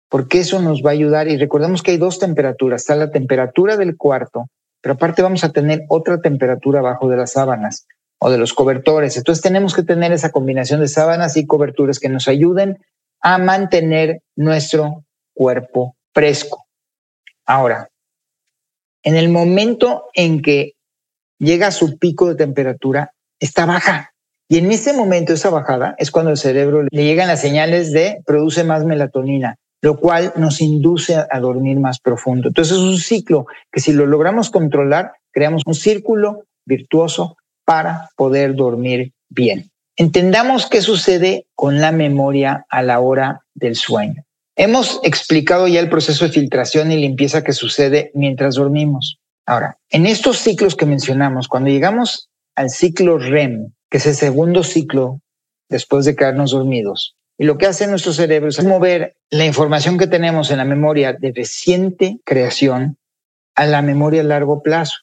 porque 0.09 0.41
eso 0.41 0.61
nos 0.61 0.85
va 0.85 0.91
a 0.91 0.93
ayudar. 0.93 1.29
Y 1.29 1.37
recordemos 1.37 1.83
que 1.83 1.93
hay 1.93 1.97
dos 1.97 2.19
temperaturas. 2.19 2.83
Está 2.83 2.97
la 2.97 3.11
temperatura 3.11 3.77
del 3.77 3.97
cuarto, 3.97 4.49
pero 4.81 4.95
aparte 4.95 5.23
vamos 5.23 5.45
a 5.45 5.53
tener 5.53 5.85
otra 5.89 6.21
temperatura 6.21 6.81
abajo 6.81 7.09
de 7.09 7.17
las 7.17 7.33
sábanas 7.33 7.87
o 8.19 8.31
de 8.31 8.39
los 8.39 8.53
cobertores. 8.53 9.17
Entonces 9.17 9.43
tenemos 9.43 9.75
que 9.75 9.83
tener 9.83 10.13
esa 10.13 10.31
combinación 10.31 10.81
de 10.81 10.89
sábanas 10.89 11.37
y 11.37 11.47
coberturas 11.47 11.99
que 11.99 12.09
nos 12.09 12.29
ayuden 12.29 12.79
a 13.23 13.39
mantener 13.39 14.23
nuestro 14.37 15.05
cuerpo 15.35 15.97
fresco. 16.13 16.67
Ahora, 17.47 17.89
en 19.03 19.17
el 19.17 19.29
momento 19.29 20.05
en 20.15 20.43
que 20.43 20.75
llega 21.39 21.69
a 21.69 21.73
su 21.73 21.99
pico 21.99 22.29
de 22.29 22.35
temperatura, 22.35 23.13
está 23.39 23.67
baja. 23.67 24.13
Y 24.49 24.59
en 24.59 24.71
ese 24.71 24.93
momento, 24.93 25.33
esa 25.33 25.51
bajada, 25.51 25.95
es 25.99 26.11
cuando 26.11 26.31
el 26.31 26.37
cerebro 26.37 26.83
le 26.91 27.05
llegan 27.05 27.29
las 27.29 27.41
señales 27.41 27.93
de 27.93 28.23
produce 28.27 28.65
más 28.65 28.85
melatonina, 28.85 29.57
lo 29.81 29.99
cual 29.99 30.33
nos 30.37 30.61
induce 30.61 31.17
a 31.17 31.41
dormir 31.41 31.79
más 31.79 32.01
profundo. 32.01 32.49
Entonces 32.49 32.77
es 32.77 32.83
un 32.83 32.99
ciclo 32.99 33.47
que 33.73 33.81
si 33.81 33.93
lo 33.93 34.07
logramos 34.07 34.51
controlar, 34.51 35.13
creamos 35.33 35.63
un 35.67 35.75
círculo 35.75 36.45
virtuoso 36.67 37.37
para 37.65 38.11
poder 38.17 38.55
dormir 38.55 39.13
bien. 39.29 39.71
Entendamos 39.97 40.67
qué 40.67 40.83
sucede 40.83 41.47
con 41.55 41.81
la 41.81 41.93
memoria 41.93 42.67
a 42.69 42.83
la 42.83 43.01
hora 43.01 43.43
del 43.55 43.77
sueño. 43.77 44.25
Hemos 44.57 45.01
explicado 45.05 45.69
ya 45.69 45.81
el 45.81 45.89
proceso 45.89 46.25
de 46.25 46.33
filtración 46.33 46.93
y 46.93 46.97
limpieza 46.97 47.43
que 47.43 47.53
sucede 47.53 48.11
mientras 48.15 48.57
dormimos. 48.57 49.19
Ahora, 49.47 49.79
en 49.89 50.07
estos 50.07 50.39
ciclos 50.39 50.77
que 50.77 50.87
mencionamos, 50.87 51.49
cuando 51.49 51.71
llegamos 51.71 52.29
al 52.55 52.71
ciclo 52.71 53.19
REM, 53.19 53.73
que 53.91 53.99
es 53.99 54.07
el 54.07 54.15
segundo 54.15 54.63
ciclo 54.63 55.21
después 55.69 56.05
de 56.05 56.15
quedarnos 56.15 56.51
dormidos, 56.51 57.17
y 57.39 57.45
lo 57.45 57.57
que 57.57 57.67
hace 57.67 57.87
nuestro 57.87 58.13
cerebro 58.13 58.51
es 58.51 58.63
mover 58.63 59.17
la 59.31 59.47
información 59.47 59.97
que 59.97 60.07
tenemos 60.07 60.51
en 60.51 60.59
la 60.59 60.67
memoria 60.67 61.15
de 61.15 61.33
reciente 61.33 62.19
creación 62.25 62.99
a 63.55 63.67
la 63.67 63.81
memoria 63.81 64.21
a 64.21 64.25
largo 64.25 64.63
plazo. 64.63 64.99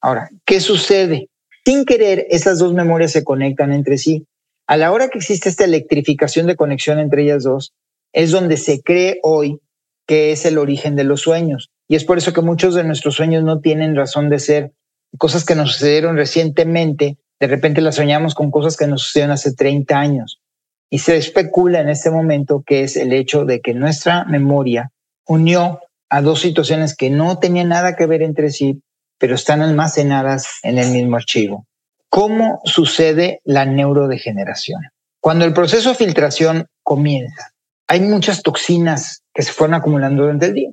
Ahora, 0.00 0.30
¿qué 0.44 0.60
sucede? 0.60 1.28
Sin 1.64 1.84
querer, 1.84 2.26
esas 2.30 2.60
dos 2.60 2.72
memorias 2.72 3.10
se 3.10 3.24
conectan 3.24 3.72
entre 3.72 3.98
sí. 3.98 4.26
A 4.68 4.76
la 4.76 4.92
hora 4.92 5.08
que 5.08 5.18
existe 5.18 5.48
esta 5.48 5.64
electrificación 5.64 6.46
de 6.46 6.54
conexión 6.54 7.00
entre 7.00 7.24
ellas 7.24 7.42
dos, 7.42 7.72
es 8.16 8.30
donde 8.30 8.56
se 8.56 8.80
cree 8.80 9.20
hoy 9.22 9.60
que 10.06 10.32
es 10.32 10.46
el 10.46 10.56
origen 10.56 10.96
de 10.96 11.04
los 11.04 11.20
sueños. 11.20 11.70
Y 11.86 11.96
es 11.96 12.04
por 12.04 12.16
eso 12.16 12.32
que 12.32 12.40
muchos 12.40 12.74
de 12.74 12.82
nuestros 12.82 13.14
sueños 13.14 13.44
no 13.44 13.60
tienen 13.60 13.94
razón 13.94 14.30
de 14.30 14.38
ser. 14.38 14.72
Cosas 15.18 15.44
que 15.44 15.54
nos 15.54 15.72
sucedieron 15.72 16.16
recientemente, 16.16 17.18
de 17.38 17.46
repente 17.46 17.82
las 17.82 17.96
soñamos 17.96 18.34
con 18.34 18.50
cosas 18.50 18.78
que 18.78 18.86
nos 18.86 19.02
sucedieron 19.02 19.32
hace 19.32 19.52
30 19.52 19.98
años. 19.98 20.40
Y 20.88 21.00
se 21.00 21.18
especula 21.18 21.80
en 21.80 21.90
este 21.90 22.10
momento 22.10 22.64
que 22.66 22.84
es 22.84 22.96
el 22.96 23.12
hecho 23.12 23.44
de 23.44 23.60
que 23.60 23.74
nuestra 23.74 24.24
memoria 24.24 24.92
unió 25.26 25.80
a 26.08 26.22
dos 26.22 26.40
situaciones 26.40 26.96
que 26.96 27.10
no 27.10 27.38
tenían 27.38 27.68
nada 27.68 27.96
que 27.96 28.06
ver 28.06 28.22
entre 28.22 28.48
sí, 28.48 28.80
pero 29.18 29.34
están 29.34 29.60
almacenadas 29.60 30.46
en 30.62 30.78
el 30.78 30.90
mismo 30.90 31.16
archivo. 31.16 31.66
¿Cómo 32.08 32.60
sucede 32.64 33.42
la 33.44 33.66
neurodegeneración? 33.66 34.80
Cuando 35.20 35.44
el 35.44 35.52
proceso 35.52 35.90
de 35.90 35.96
filtración 35.96 36.66
comienza, 36.82 37.52
hay 37.88 38.00
muchas 38.00 38.42
toxinas 38.42 39.22
que 39.34 39.42
se 39.42 39.52
fueron 39.52 39.74
acumulando 39.74 40.22
durante 40.22 40.46
el 40.46 40.54
día, 40.54 40.70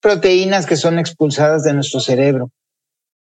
proteínas 0.00 0.66
que 0.66 0.76
son 0.76 0.98
expulsadas 0.98 1.64
de 1.64 1.74
nuestro 1.74 2.00
cerebro. 2.00 2.50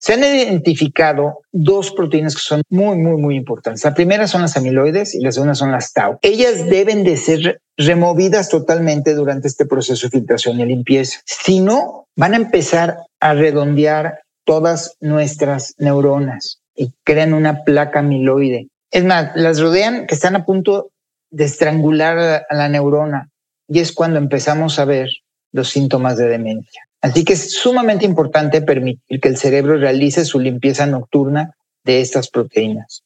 Se 0.02 0.14
han 0.14 0.24
identificado 0.24 1.42
dos 1.52 1.92
proteínas 1.92 2.34
que 2.34 2.42
son 2.42 2.62
muy, 2.70 2.98
muy, 2.98 3.22
muy 3.22 3.36
importantes. 3.36 3.84
La 3.84 3.94
primera 3.94 4.28
son 4.28 4.42
las 4.42 4.56
amiloides 4.56 5.14
y 5.14 5.20
la 5.20 5.34
segunda 5.34 5.56
son 5.56 5.72
las 5.72 5.92
tau. 5.92 6.18
Ellas 6.22 6.70
deben 6.70 7.04
de 7.04 7.18
ser 7.18 7.62
removidas 7.76 8.48
totalmente 8.48 9.14
durante 9.14 9.50
este 9.50 9.66
proceso 9.66 10.08
de 10.08 10.12
filtración 10.12 10.60
y 10.60 10.66
limpieza. 10.66 11.20
Si 11.26 11.60
no, 11.60 12.06
van 12.16 12.34
a 12.34 12.38
empezar 12.38 12.98
a 13.20 13.34
redondear 13.34 14.22
todas 14.46 14.96
nuestras 15.02 15.76
neuronas 15.78 16.62
y 16.76 16.94
crean 17.04 17.34
una 17.34 17.66
placa 17.66 18.00
amiloide. 18.00 18.70
Es 18.92 19.04
más, 19.04 19.32
las 19.36 19.60
rodean 19.60 20.08
que 20.08 20.16
están 20.16 20.38
a 20.38 20.46
punto 20.46 20.92
de 21.32 21.46
estrangular 21.46 22.46
a 22.50 22.56
la 22.56 22.70
neurona 22.70 23.30
y 23.68 23.80
es 23.80 23.92
cuando 23.92 24.18
empezamos 24.18 24.80
a 24.80 24.86
ver 24.86 25.10
los 25.52 25.70
síntomas 25.70 26.18
de 26.18 26.28
demencia. 26.28 26.84
Así 27.02 27.24
que 27.24 27.34
es 27.34 27.54
sumamente 27.54 28.06
importante 28.06 28.62
permitir 28.62 29.20
que 29.22 29.30
el 29.30 29.38
cerebro 29.38 29.78
realice 29.78 30.26
su 30.26 30.40
limpieza 30.40 30.86
nocturna 30.86 31.56
de 31.84 32.02
estas 32.02 32.30
proteínas. 32.30 33.04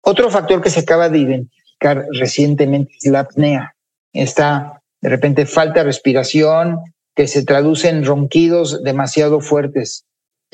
Otro 0.00 0.30
factor 0.30 0.62
que 0.62 0.70
se 0.70 0.80
acaba 0.80 1.08
de 1.08 1.18
identificar 1.18 2.06
recientemente 2.12 2.94
es 3.00 3.10
la 3.10 3.20
apnea. 3.20 3.74
Esta, 4.12 4.80
de 5.00 5.08
repente, 5.08 5.46
falta 5.46 5.80
de 5.80 5.84
respiración 5.84 6.80
que 7.14 7.28
se 7.28 7.44
traduce 7.44 7.88
en 7.88 8.04
ronquidos 8.04 8.82
demasiado 8.82 9.40
fuertes. 9.40 10.04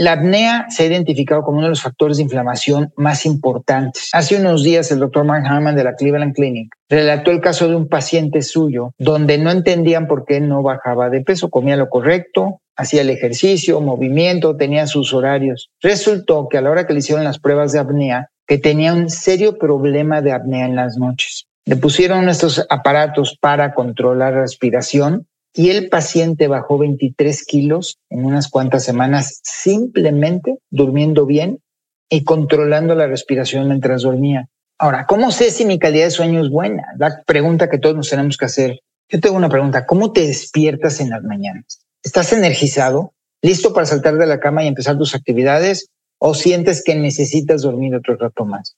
La 0.01 0.13
apnea 0.13 0.67
se 0.69 0.85
ha 0.85 0.87
identificado 0.87 1.43
como 1.43 1.59
uno 1.59 1.67
de 1.67 1.71
los 1.71 1.83
factores 1.83 2.19
de 2.19 2.23
inflamación 2.23 2.93
más 2.95 3.27
importantes. 3.27 4.11
Hace 4.13 4.37
unos 4.37 4.63
días 4.63 4.93
el 4.93 5.01
doctor 5.01 5.25
Mark 5.25 5.45
Harman 5.45 5.75
de 5.75 5.83
la 5.83 5.97
Cleveland 5.97 6.37
Clinic 6.37 6.73
relató 6.89 7.33
el 7.33 7.41
caso 7.41 7.69
de 7.69 7.75
un 7.75 7.89
paciente 7.89 8.43
suyo 8.43 8.93
donde 8.97 9.39
no 9.39 9.51
entendían 9.51 10.07
por 10.07 10.25
qué 10.25 10.41
no 10.41 10.63
bajaba 10.63 11.11
de 11.11 11.23
peso, 11.23 11.51
comía 11.51 11.77
lo 11.77 11.89
correcto, 11.89 12.61
hacía 12.77 13.01
el 13.01 13.11
ejercicio, 13.11 13.81
movimiento, 13.81 14.57
tenía 14.57 14.87
sus 14.87 15.13
horarios. 15.13 15.69
Resultó 15.83 16.49
que 16.49 16.59
a 16.59 16.61
la 16.61 16.71
hora 16.71 16.87
que 16.87 16.93
le 16.93 17.01
hicieron 17.01 17.25
las 17.25 17.41
pruebas 17.41 17.73
de 17.73 17.81
apnea, 17.81 18.31
que 18.47 18.59
tenía 18.59 18.93
un 18.95 19.11
serio 19.11 19.59
problema 19.59 20.23
de 20.23 20.31
apnea 20.31 20.67
en 20.67 20.77
las 20.77 20.97
noches. 20.97 21.49
Le 21.65 21.75
pusieron 21.75 22.29
estos 22.29 22.65
aparatos 22.71 23.37
para 23.41 23.75
controlar 23.75 24.33
la 24.33 24.41
respiración 24.43 25.27
y 25.55 25.71
el 25.71 25.89
paciente 25.89 26.47
bajó 26.49 26.79
23 26.79 27.45
kilos 27.45 27.99
en 28.11 28.25
unas 28.25 28.49
cuantas 28.49 28.85
semanas 28.85 29.41
simplemente 29.43 30.59
durmiendo 30.71 31.27
bien 31.27 31.61
y 32.09 32.25
controlando 32.25 32.95
la 32.95 33.07
respiración 33.07 33.69
mientras 33.69 34.03
dormía. 34.03 34.49
Ahora, 34.79 35.07
¿cómo 35.07 35.33
sé 35.33 35.51
si 35.51 35.65
mi 35.65 35.79
calidad 35.79 36.05
de 36.05 36.11
sueño 36.11 36.41
es 36.41 36.51
buena? 36.51 36.85
La 36.99 37.23
pregunta 37.27 37.69
que 37.69 37.79
todos 37.79 37.97
nos 37.97 38.09
tenemos 38.09 38.37
que 38.37 38.45
hacer. 38.45 38.81
Yo 39.09 39.21
tengo 39.21 39.37
una 39.37 39.49
pregunta, 39.49 39.87
¿cómo 39.87 40.13
te 40.13 40.27
despiertas 40.27 41.01
en 41.01 41.11
las 41.11 41.23
mañanas? 41.25 41.81
¿Estás 42.03 42.33
energizado? 42.33 43.13
¿Listo 43.43 43.73
para 43.73 43.87
saltar 43.87 44.17
de 44.17 44.27
la 44.27 44.41
cama 44.41 44.65
y 44.65 44.69
empezar 44.69 44.97
tus 44.97 45.15
actividades? 45.15 45.89
¿O 46.19 46.35
sientes 46.35 46.83
que 46.85 46.95
necesitas 46.95 47.63
dormir 47.63 47.95
otro 47.95 48.17
rato 48.17 48.45
más? 48.45 48.77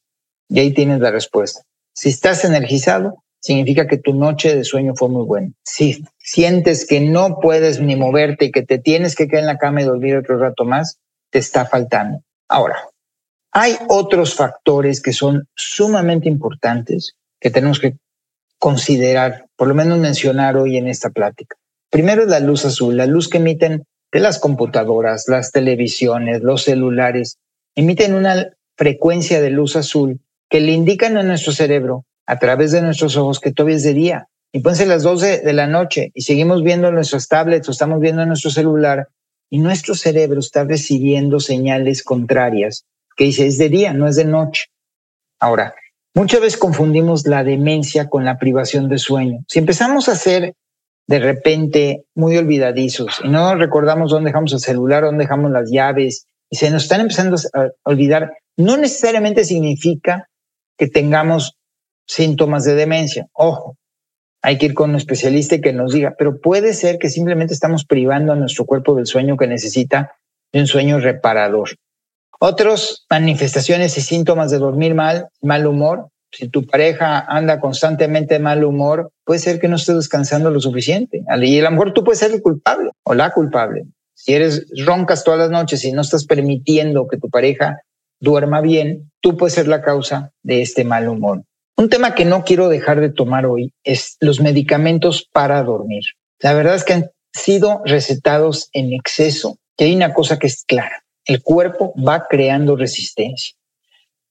Y 0.48 0.60
ahí 0.60 0.72
tienes 0.72 1.00
la 1.00 1.10
respuesta. 1.10 1.62
Si 1.94 2.08
estás 2.08 2.44
energizado, 2.44 3.22
significa 3.40 3.86
que 3.86 3.98
tu 3.98 4.14
noche 4.14 4.54
de 4.54 4.64
sueño 4.64 4.94
fue 4.94 5.08
muy 5.08 5.24
buena. 5.24 5.50
Si 5.64 6.04
sientes 6.18 6.86
que 6.86 7.00
no 7.00 7.38
puedes 7.40 7.80
ni 7.80 7.96
moverte 7.96 8.46
y 8.46 8.52
que 8.52 8.62
te 8.62 8.78
tienes 8.78 9.16
que 9.16 9.26
quedar 9.26 9.42
en 9.42 9.46
la 9.46 9.58
cama 9.58 9.82
y 9.82 9.84
dormir 9.84 10.16
otro 10.16 10.38
rato 10.38 10.64
más, 10.64 10.98
te 11.30 11.38
está 11.38 11.66
faltando. 11.66 12.22
Ahora, 12.48 12.76
hay 13.52 13.76
otros 13.88 14.34
factores 14.34 15.00
que 15.00 15.12
son 15.12 15.48
sumamente 15.56 16.28
importantes 16.28 17.14
que 17.40 17.50
tenemos 17.50 17.80
que 17.80 17.96
considerar, 18.58 19.46
por 19.56 19.68
lo 19.68 19.74
menos 19.74 19.98
mencionar 19.98 20.56
hoy 20.56 20.76
en 20.76 20.86
esta 20.86 21.10
plática. 21.10 21.56
Primero 21.90 22.26
la 22.26 22.40
luz 22.40 22.64
azul, 22.64 22.96
la 22.96 23.06
luz 23.06 23.28
que 23.28 23.38
emiten 23.38 23.84
de 24.12 24.20
las 24.20 24.38
computadoras, 24.38 25.24
las 25.28 25.50
televisiones, 25.50 26.42
los 26.42 26.64
celulares, 26.64 27.38
emiten 27.74 28.14
una 28.14 28.50
frecuencia 28.76 29.40
de 29.40 29.50
luz 29.50 29.76
azul 29.76 30.20
que 30.48 30.60
le 30.60 30.72
indican 30.72 31.16
a 31.16 31.22
nuestro 31.22 31.52
cerebro 31.52 32.04
a 32.30 32.38
través 32.38 32.70
de 32.70 32.80
nuestros 32.80 33.16
ojos 33.16 33.40
que 33.40 33.50
todavía 33.50 33.76
es 33.76 33.82
de 33.82 33.92
día. 33.92 34.28
Y 34.52 34.60
pueden 34.60 34.76
ser 34.76 34.86
las 34.86 35.02
12 35.02 35.40
de 35.40 35.52
la 35.52 35.66
noche 35.66 36.12
y 36.14 36.22
seguimos 36.22 36.62
viendo 36.62 36.92
nuestras 36.92 37.26
tablets 37.26 37.68
o 37.68 37.72
estamos 37.72 37.98
viendo 37.98 38.24
nuestro 38.24 38.52
celular 38.52 39.08
y 39.50 39.58
nuestro 39.58 39.96
cerebro 39.96 40.38
está 40.38 40.62
recibiendo 40.62 41.40
señales 41.40 42.04
contrarias 42.04 42.84
que 43.16 43.24
dice 43.24 43.46
es 43.46 43.58
de 43.58 43.68
día, 43.68 43.92
no 43.92 44.06
es 44.06 44.14
de 44.14 44.24
noche. 44.24 44.66
Ahora, 45.40 45.74
muchas 46.14 46.40
veces 46.40 46.58
confundimos 46.58 47.26
la 47.26 47.42
demencia 47.42 48.08
con 48.08 48.24
la 48.24 48.38
privación 48.38 48.88
de 48.88 48.98
sueño. 48.98 49.40
Si 49.48 49.58
empezamos 49.58 50.08
a 50.08 50.14
ser 50.14 50.54
de 51.08 51.18
repente 51.18 52.04
muy 52.14 52.36
olvidadizos 52.36 53.20
y 53.24 53.28
no 53.28 53.56
recordamos 53.56 54.12
dónde 54.12 54.28
dejamos 54.28 54.52
el 54.52 54.60
celular, 54.60 55.02
dónde 55.02 55.24
dejamos 55.24 55.50
las 55.50 55.68
llaves 55.68 56.26
y 56.48 56.56
se 56.56 56.70
nos 56.70 56.84
están 56.84 57.00
empezando 57.00 57.36
a 57.54 57.70
olvidar, 57.82 58.34
no 58.56 58.76
necesariamente 58.76 59.42
significa 59.42 60.28
que 60.78 60.86
tengamos 60.86 61.56
síntomas 62.10 62.64
de 62.64 62.74
demencia. 62.74 63.28
Ojo, 63.32 63.76
hay 64.42 64.58
que 64.58 64.66
ir 64.66 64.74
con 64.74 64.90
un 64.90 64.96
especialista 64.96 65.60
que 65.60 65.72
nos 65.72 65.92
diga, 65.92 66.14
pero 66.18 66.40
puede 66.40 66.74
ser 66.74 66.98
que 66.98 67.08
simplemente 67.08 67.54
estamos 67.54 67.84
privando 67.84 68.32
a 68.32 68.36
nuestro 68.36 68.64
cuerpo 68.64 68.94
del 68.94 69.06
sueño 69.06 69.36
que 69.36 69.46
necesita 69.46 70.16
de 70.52 70.60
un 70.60 70.66
sueño 70.66 70.98
reparador. 70.98 71.70
Otras 72.40 73.04
manifestaciones 73.08 73.96
y 73.96 74.00
síntomas 74.00 74.50
de 74.50 74.58
dormir 74.58 74.94
mal, 74.94 75.28
mal 75.40 75.66
humor. 75.66 76.08
Si 76.32 76.48
tu 76.48 76.66
pareja 76.66 77.20
anda 77.20 77.60
constantemente 77.60 78.34
de 78.34 78.40
mal 78.40 78.64
humor, 78.64 79.12
puede 79.24 79.40
ser 79.40 79.60
que 79.60 79.68
no 79.68 79.76
esté 79.76 79.94
descansando 79.94 80.50
lo 80.50 80.60
suficiente. 80.60 81.22
Y 81.42 81.60
a 81.60 81.62
lo 81.64 81.70
mejor 81.70 81.92
tú 81.92 82.02
puedes 82.02 82.18
ser 82.18 82.32
el 82.32 82.42
culpable 82.42 82.90
o 83.04 83.14
la 83.14 83.32
culpable. 83.32 83.84
si 84.14 84.34
eres 84.34 84.66
roncas 84.84 85.22
todas 85.22 85.38
las 85.40 85.50
noches 85.50 85.84
y 85.84 85.92
no 85.92 86.02
estás 86.02 86.24
permitiendo 86.24 87.06
que 87.08 87.18
tu 87.18 87.30
pareja 87.30 87.80
duerma 88.20 88.60
bien, 88.60 89.10
tú 89.20 89.36
puedes 89.36 89.54
ser 89.54 89.68
la 89.68 89.80
causa 89.80 90.32
de 90.42 90.62
este 90.62 90.84
mal 90.84 91.08
humor. 91.08 91.42
Un 91.80 91.88
tema 91.88 92.14
que 92.14 92.26
no 92.26 92.44
quiero 92.44 92.68
dejar 92.68 93.00
de 93.00 93.08
tomar 93.08 93.46
hoy 93.46 93.72
es 93.84 94.18
los 94.20 94.38
medicamentos 94.42 95.26
para 95.32 95.62
dormir. 95.62 96.02
La 96.40 96.52
verdad 96.52 96.74
es 96.74 96.84
que 96.84 96.92
han 96.92 97.10
sido 97.32 97.80
recetados 97.86 98.68
en 98.74 98.92
exceso 98.92 99.56
y 99.78 99.84
hay 99.84 99.96
una 99.96 100.12
cosa 100.12 100.38
que 100.38 100.46
es 100.46 100.62
clara. 100.66 101.02
El 101.24 101.42
cuerpo 101.42 101.94
va 101.96 102.26
creando 102.28 102.76
resistencia. 102.76 103.54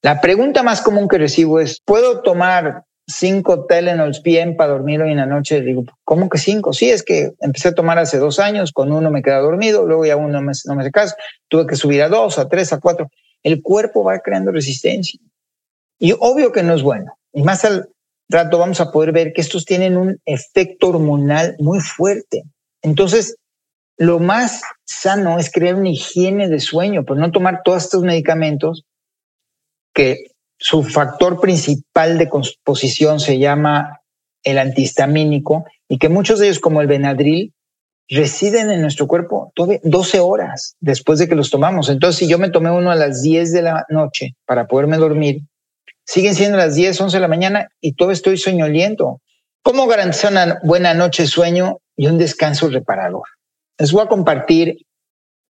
La 0.03 0.21
pregunta 0.21 0.61
más 0.61 0.83
común 0.83 1.07
que 1.07 1.17
recibo 1.17 1.59
es, 1.59 1.81
¿puedo 1.83 2.21
tomar 2.21 2.83
cinco 3.07 3.65
Tylenols 3.65 4.19
PM 4.19 4.53
para 4.53 4.73
dormir 4.73 5.01
hoy 5.01 5.09
en 5.09 5.17
la 5.17 5.25
noche? 5.25 5.61
Digo, 5.61 5.85
¿cómo 6.03 6.29
que 6.29 6.37
cinco? 6.37 6.71
Sí, 6.71 6.91
es 6.91 7.01
que 7.01 7.31
empecé 7.39 7.69
a 7.69 7.73
tomar 7.73 7.97
hace 7.97 8.19
dos 8.19 8.37
años, 8.37 8.71
con 8.71 8.91
uno 8.91 9.09
me 9.09 9.23
queda 9.23 9.39
dormido, 9.39 9.87
luego 9.87 10.05
ya 10.05 10.17
uno 10.17 10.39
no 10.39 10.41
me 10.43 10.51
hace 10.51 10.91
caso, 10.91 11.15
tuve 11.47 11.65
que 11.65 11.75
subir 11.75 12.03
a 12.03 12.09
dos, 12.09 12.37
a 12.37 12.47
tres, 12.47 12.71
a 12.73 12.79
cuatro. 12.79 13.09
El 13.41 13.63
cuerpo 13.63 14.03
va 14.03 14.19
creando 14.19 14.51
resistencia. 14.51 15.19
Y 15.97 16.11
obvio 16.11 16.51
que 16.51 16.61
no 16.61 16.75
es 16.75 16.83
bueno. 16.83 17.18
Y 17.33 17.43
más 17.43 17.65
al 17.65 17.89
rato 18.29 18.57
vamos 18.59 18.79
a 18.79 18.91
poder 18.91 19.11
ver 19.11 19.33
que 19.33 19.41
estos 19.41 19.65
tienen 19.65 19.97
un 19.97 20.17
efecto 20.25 20.89
hormonal 20.89 21.55
muy 21.59 21.79
fuerte. 21.79 22.43
Entonces, 22.81 23.35
lo 23.97 24.19
más 24.19 24.61
sano 24.85 25.39
es 25.39 25.51
crear 25.51 25.75
una 25.75 25.89
higiene 25.89 26.47
de 26.47 26.59
sueño, 26.59 27.03
pues 27.05 27.19
no 27.19 27.31
tomar 27.31 27.61
todos 27.63 27.83
estos 27.83 28.03
medicamentos 28.03 28.85
que 29.93 30.25
su 30.57 30.83
factor 30.83 31.39
principal 31.39 32.17
de 32.17 32.29
composición 32.29 33.19
se 33.19 33.39
llama 33.39 34.01
el 34.43 34.57
antihistamínico 34.57 35.65
y 35.87 35.97
que 35.97 36.09
muchos 36.09 36.39
de 36.39 36.47
ellos, 36.47 36.59
como 36.59 36.81
el 36.81 36.87
Benadryl, 36.87 37.53
residen 38.09 38.71
en 38.71 38.81
nuestro 38.81 39.07
cuerpo 39.07 39.53
12 39.55 40.19
horas 40.19 40.75
después 40.79 41.19
de 41.19 41.27
que 41.27 41.35
los 41.35 41.49
tomamos. 41.49 41.89
Entonces, 41.89 42.17
si 42.19 42.27
yo 42.27 42.39
me 42.39 42.49
tomé 42.49 42.71
uno 42.71 42.91
a 42.91 42.95
las 42.95 43.21
10 43.21 43.53
de 43.53 43.61
la 43.61 43.85
noche 43.89 44.35
para 44.45 44.67
poderme 44.67 44.97
dormir, 44.97 45.41
siguen 46.09 46.33
siendo 46.33 46.57
las 46.57 46.73
10, 46.73 46.99
11 47.01 47.17
de 47.17 47.21
la 47.21 47.27
mañana 47.27 47.69
y 47.79 47.93
todo 47.93 48.09
estoy 48.09 48.35
soñoliento. 48.39 49.21
¿Cómo 49.61 49.85
garantizar 49.85 50.31
una 50.31 50.59
buena 50.63 50.95
noche 50.95 51.27
sueño 51.27 51.81
y 51.95 52.07
un 52.07 52.17
descanso 52.17 52.67
reparador? 52.67 53.27
Les 53.77 53.91
voy 53.91 54.01
a 54.01 54.07
compartir 54.07 54.87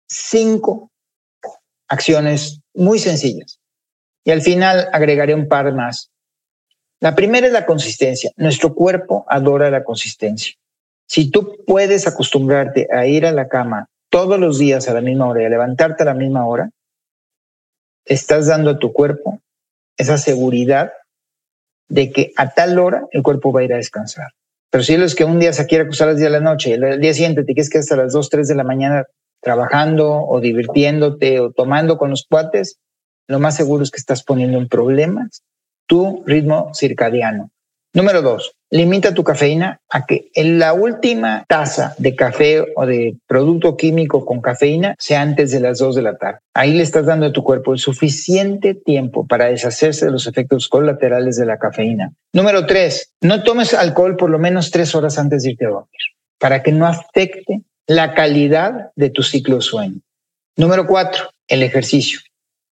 cinco 0.07 0.91
acciones 1.89 2.61
muy 2.73 2.99
sencillas 2.99 3.59
y 4.23 4.31
al 4.31 4.41
final 4.41 4.87
agregaré 4.93 5.35
un 5.35 5.49
par 5.49 5.73
más. 5.73 6.09
La 7.01 7.15
primera 7.15 7.47
es 7.47 7.51
la 7.51 7.65
consistencia. 7.65 8.31
Nuestro 8.37 8.73
cuerpo 8.73 9.25
adora 9.27 9.69
la 9.69 9.83
consistencia. 9.83 10.53
Si 11.05 11.29
tú 11.31 11.57
puedes 11.67 12.07
acostumbrarte 12.07 12.87
a 12.93 13.05
ir 13.05 13.25
a 13.25 13.33
la 13.33 13.49
cama 13.49 13.89
todos 14.09 14.39
los 14.39 14.57
días 14.57 14.87
a 14.87 14.93
la 14.93 15.01
misma 15.01 15.27
hora 15.27 15.41
y 15.41 15.45
a 15.45 15.49
levantarte 15.49 16.03
a 16.03 16.05
la 16.05 16.13
misma 16.13 16.47
hora, 16.47 16.69
estás 18.05 18.47
dando 18.47 18.71
a 18.71 18.79
tu 18.79 18.93
cuerpo 18.93 19.41
esa 19.97 20.17
seguridad 20.17 20.93
de 21.87 22.11
que 22.11 22.31
a 22.35 22.49
tal 22.49 22.79
hora 22.79 23.05
el 23.11 23.23
cuerpo 23.23 23.51
va 23.51 23.61
a 23.61 23.63
ir 23.63 23.73
a 23.73 23.77
descansar. 23.77 24.31
Pero 24.71 24.83
si 24.83 24.93
es 24.95 25.15
que 25.15 25.23
un 25.23 25.39
día 25.39 25.53
se 25.53 25.65
quiere 25.67 25.85
acostar 25.85 26.09
a 26.09 26.11
las 26.11 26.19
10 26.19 26.31
de 26.31 26.39
la 26.39 26.43
noche 26.43 26.73
el 26.73 26.99
día 26.99 27.13
siguiente 27.13 27.43
te 27.43 27.53
quieres 27.53 27.69
quedar 27.69 27.81
hasta 27.81 27.95
las 27.95 28.13
2, 28.13 28.29
3 28.29 28.47
de 28.47 28.55
la 28.55 28.63
mañana 28.63 29.05
trabajando 29.41 30.11
o 30.11 30.41
divirtiéndote 30.41 31.39
o 31.39 31.51
tomando 31.51 31.97
con 31.97 32.09
los 32.09 32.25
cuates, 32.27 32.79
lo 33.27 33.39
más 33.39 33.55
seguro 33.55 33.83
es 33.83 33.91
que 33.91 33.99
estás 33.99 34.23
poniendo 34.23 34.57
en 34.57 34.67
problemas 34.67 35.43
tu 35.87 36.23
ritmo 36.25 36.71
circadiano. 36.73 37.51
Número 37.95 38.21
dos, 38.21 38.51
limita 38.71 39.13
tu 39.13 39.23
cafeína 39.23 39.79
a 39.89 40.05
que 40.05 40.29
en 40.35 40.59
la 40.59 40.73
última 40.73 41.45
taza 41.47 41.95
de 41.97 42.13
café 42.13 42.61
o 42.75 42.85
de 42.85 43.15
producto 43.25 43.77
químico 43.77 44.25
con 44.25 44.41
cafeína 44.41 44.95
sea 44.99 45.21
antes 45.21 45.51
de 45.51 45.61
las 45.61 45.77
dos 45.77 45.95
de 45.95 46.01
la 46.01 46.17
tarde. 46.17 46.39
Ahí 46.53 46.73
le 46.73 46.83
estás 46.83 47.05
dando 47.05 47.27
a 47.27 47.31
tu 47.31 47.41
cuerpo 47.41 47.71
el 47.71 47.79
suficiente 47.79 48.73
tiempo 48.73 49.25
para 49.25 49.45
deshacerse 49.45 50.07
de 50.07 50.11
los 50.11 50.27
efectos 50.27 50.67
colaterales 50.67 51.37
de 51.37 51.45
la 51.45 51.57
cafeína. 51.57 52.11
Número 52.33 52.65
tres, 52.65 53.13
no 53.21 53.43
tomes 53.43 53.73
alcohol 53.73 54.17
por 54.17 54.29
lo 54.29 54.39
menos 54.39 54.71
tres 54.71 54.93
horas 54.93 55.17
antes 55.17 55.43
de 55.43 55.51
irte 55.51 55.65
a 55.65 55.69
dormir 55.69 55.87
para 56.37 56.63
que 56.63 56.73
no 56.73 56.85
afecte 56.85 57.61
la 57.87 58.13
calidad 58.13 58.91
de 58.97 59.09
tu 59.09 59.23
ciclo 59.23 59.55
de 59.55 59.61
sueño. 59.61 60.01
Número 60.57 60.85
cuatro, 60.85 61.29
el 61.47 61.63
ejercicio. 61.63 62.19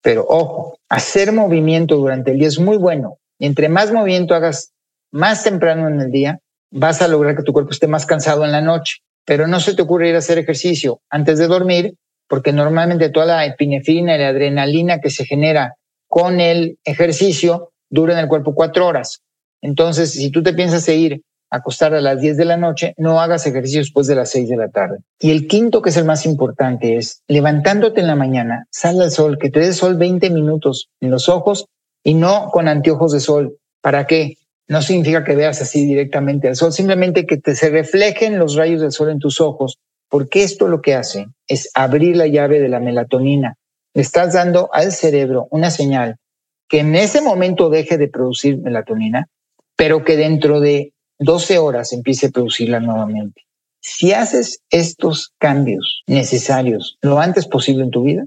Pero 0.02 0.26
ojo, 0.28 0.80
hacer 0.90 1.32
movimiento 1.32 1.96
durante 1.96 2.32
el 2.32 2.40
día 2.40 2.50
es 2.50 2.60
muy 2.60 2.76
bueno. 2.76 3.20
entre 3.40 3.70
más 3.70 3.92
movimiento 3.92 4.36
hagas 4.36 4.73
más 5.14 5.44
temprano 5.44 5.88
en 5.88 6.02
el 6.02 6.12
día, 6.12 6.40
vas 6.72 7.02
a 7.02 7.08
lograr 7.08 7.38
que 7.38 7.44
tu 7.44 7.54
cuerpo 7.54 7.72
esté 7.72 7.88
más 7.88 8.06
cansado 8.06 8.44
en 8.44 8.52
la 8.52 8.62
noche. 8.62 8.98
Pero 9.26 9.48
no 9.48 9.62
se 9.62 9.74
te 9.74 9.84
ocurre 9.84 10.10
ir 10.10 10.16
a 10.16 10.18
hacer 10.18 10.38
ejercicio 10.38 11.00
antes 11.10 11.40
de 11.40 11.48
dormir, 11.48 11.94
porque 12.28 12.52
normalmente 12.52 13.10
toda 13.10 13.28
la 13.28 13.46
epinefrina 13.46 14.16
y 14.16 14.20
la 14.20 14.30
adrenalina 14.30 15.00
que 15.00 15.10
se 15.10 15.24
genera 15.24 15.76
con 16.08 16.42
el 16.42 16.78
ejercicio 16.84 17.72
dura 17.90 18.14
en 18.14 18.20
el 18.20 18.28
cuerpo 18.28 18.54
cuatro 18.54 18.88
horas. 18.88 19.22
Entonces, 19.62 20.12
si 20.12 20.30
tú 20.30 20.44
te 20.44 20.54
piensas 20.54 20.90
ir 20.90 21.22
a 21.50 21.58
acostar 21.58 21.94
a 21.94 22.02
las 22.02 22.20
10 22.20 22.36
de 22.36 22.46
la 22.46 22.58
noche, 22.58 22.94
no 22.98 23.22
hagas 23.22 23.46
ejercicio 23.46 23.80
después 23.80 24.08
de 24.08 24.16
las 24.16 24.32
6 24.32 24.50
de 24.50 24.58
la 24.58 24.70
tarde. 24.70 24.98
Y 25.20 25.32
el 25.32 25.48
quinto, 25.48 25.82
que 25.82 25.90
es 25.90 25.98
el 25.98 26.06
más 26.06 26.26
importante, 26.26 26.98
es 26.98 27.22
levantándote 27.28 28.02
en 28.02 28.08
la 28.08 28.16
mañana, 28.16 28.66
sal 28.72 29.00
al 29.00 29.12
sol, 29.12 29.38
que 29.40 29.50
te 29.50 29.60
dé 29.60 29.72
sol 29.72 29.96
20 29.96 30.30
minutos 30.32 30.90
en 31.00 31.12
los 31.12 31.30
ojos 31.30 31.66
y 32.04 32.16
no 32.16 32.50
con 32.52 32.68
anteojos 32.68 33.14
de 33.14 33.20
sol. 33.20 33.58
¿Para 33.82 34.06
qué? 34.06 34.38
No 34.68 34.82
significa 34.82 35.24
que 35.24 35.36
veas 35.36 35.62
así 35.62 35.86
directamente 35.86 36.48
al 36.48 36.56
sol, 36.56 36.72
simplemente 36.72 37.26
que 37.26 37.38
te 37.38 37.56
se 37.56 37.70
reflejen 37.70 38.40
los 38.40 38.56
rayos 38.56 38.82
del 38.82 38.92
sol 38.92 39.10
en 39.10 39.20
tus 39.20 39.42
ojos, 39.42 39.80
porque 40.10 40.44
esto 40.44 40.68
lo 40.68 40.82
que 40.82 40.96
hace 40.96 41.28
es 41.48 41.70
abrir 41.74 42.16
la 42.16 42.28
llave 42.28 42.60
de 42.60 42.70
la 42.70 42.80
melatonina. 42.80 43.58
Le 43.94 44.02
estás 44.02 44.34
dando 44.34 44.70
al 44.74 44.92
cerebro 44.92 45.48
una 45.52 45.70
señal 45.70 46.18
que 46.70 46.80
en 46.80 46.96
ese 46.96 47.22
momento 47.22 47.70
deje 47.70 47.98
de 47.98 48.08
producir 48.08 48.58
melatonina, 48.58 49.28
pero 49.76 50.04
que 50.04 50.16
dentro 50.18 50.60
de 50.60 50.94
12 51.20 51.58
horas 51.58 51.94
empiece 51.94 52.28
a 52.28 52.32
producirla 52.32 52.80
nuevamente. 52.80 53.44
Si 53.80 54.14
haces 54.14 54.62
estos 54.70 55.34
cambios 55.38 56.04
necesarios 56.08 56.98
lo 57.02 57.20
antes 57.20 57.48
posible 57.48 57.84
en 57.84 57.92
tu 57.92 58.04
vida, 58.04 58.26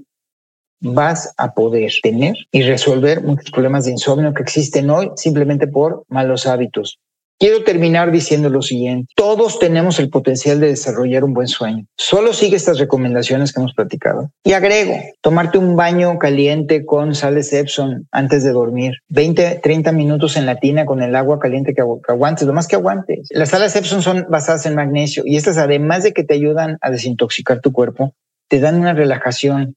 vas 0.79 1.33
a 1.37 1.53
poder 1.53 1.91
tener 2.01 2.35
y 2.51 2.63
resolver 2.63 3.21
muchos 3.21 3.51
problemas 3.51 3.85
de 3.85 3.91
insomnio 3.91 4.33
que 4.33 4.43
existen 4.43 4.89
hoy 4.89 5.11
simplemente 5.15 5.67
por 5.67 6.03
malos 6.07 6.45
hábitos. 6.45 6.99
Quiero 7.39 7.63
terminar 7.63 8.11
diciendo 8.11 8.49
lo 8.49 8.63
siguiente. 8.63 9.13
Todos 9.15 9.59
tenemos 9.59 9.99
el 9.99 10.09
potencial 10.09 10.59
de 10.59 10.69
desarrollar 10.69 11.23
un 11.23 11.35
buen 11.35 11.47
sueño. 11.47 11.85
Solo 11.95 12.33
sigue 12.33 12.55
estas 12.55 12.79
recomendaciones 12.79 13.53
que 13.53 13.59
hemos 13.59 13.75
platicado. 13.75 14.31
Y 14.43 14.53
agrego, 14.53 14.95
tomarte 15.21 15.59
un 15.59 15.75
baño 15.75 16.17
caliente 16.17 16.83
con 16.83 17.13
sales 17.13 17.53
Epson 17.53 18.07
antes 18.11 18.43
de 18.43 18.49
dormir. 18.49 18.93
20, 19.09 19.59
30 19.61 19.91
minutos 19.91 20.35
en 20.35 20.47
la 20.47 20.59
tina 20.59 20.87
con 20.87 21.03
el 21.03 21.15
agua 21.15 21.37
caliente 21.37 21.75
que, 21.75 21.81
aguantes, 21.81 22.47
lo 22.47 22.53
más 22.53 22.67
que 22.67 22.75
aguantes. 22.75 23.27
Las 23.29 23.49
sales 23.49 23.75
Epson 23.75 24.01
son 24.01 24.25
basadas 24.29 24.65
en 24.65 24.73
magnesio 24.73 25.21
y 25.23 25.37
estas 25.37 25.59
además 25.59 26.01
de 26.01 26.13
que 26.13 26.23
te 26.23 26.33
ayudan 26.33 26.79
a 26.81 26.89
desintoxicar 26.89 27.61
tu 27.61 27.71
cuerpo, 27.71 28.15
te 28.47 28.59
dan 28.59 28.79
una 28.79 28.93
relajación, 28.93 29.75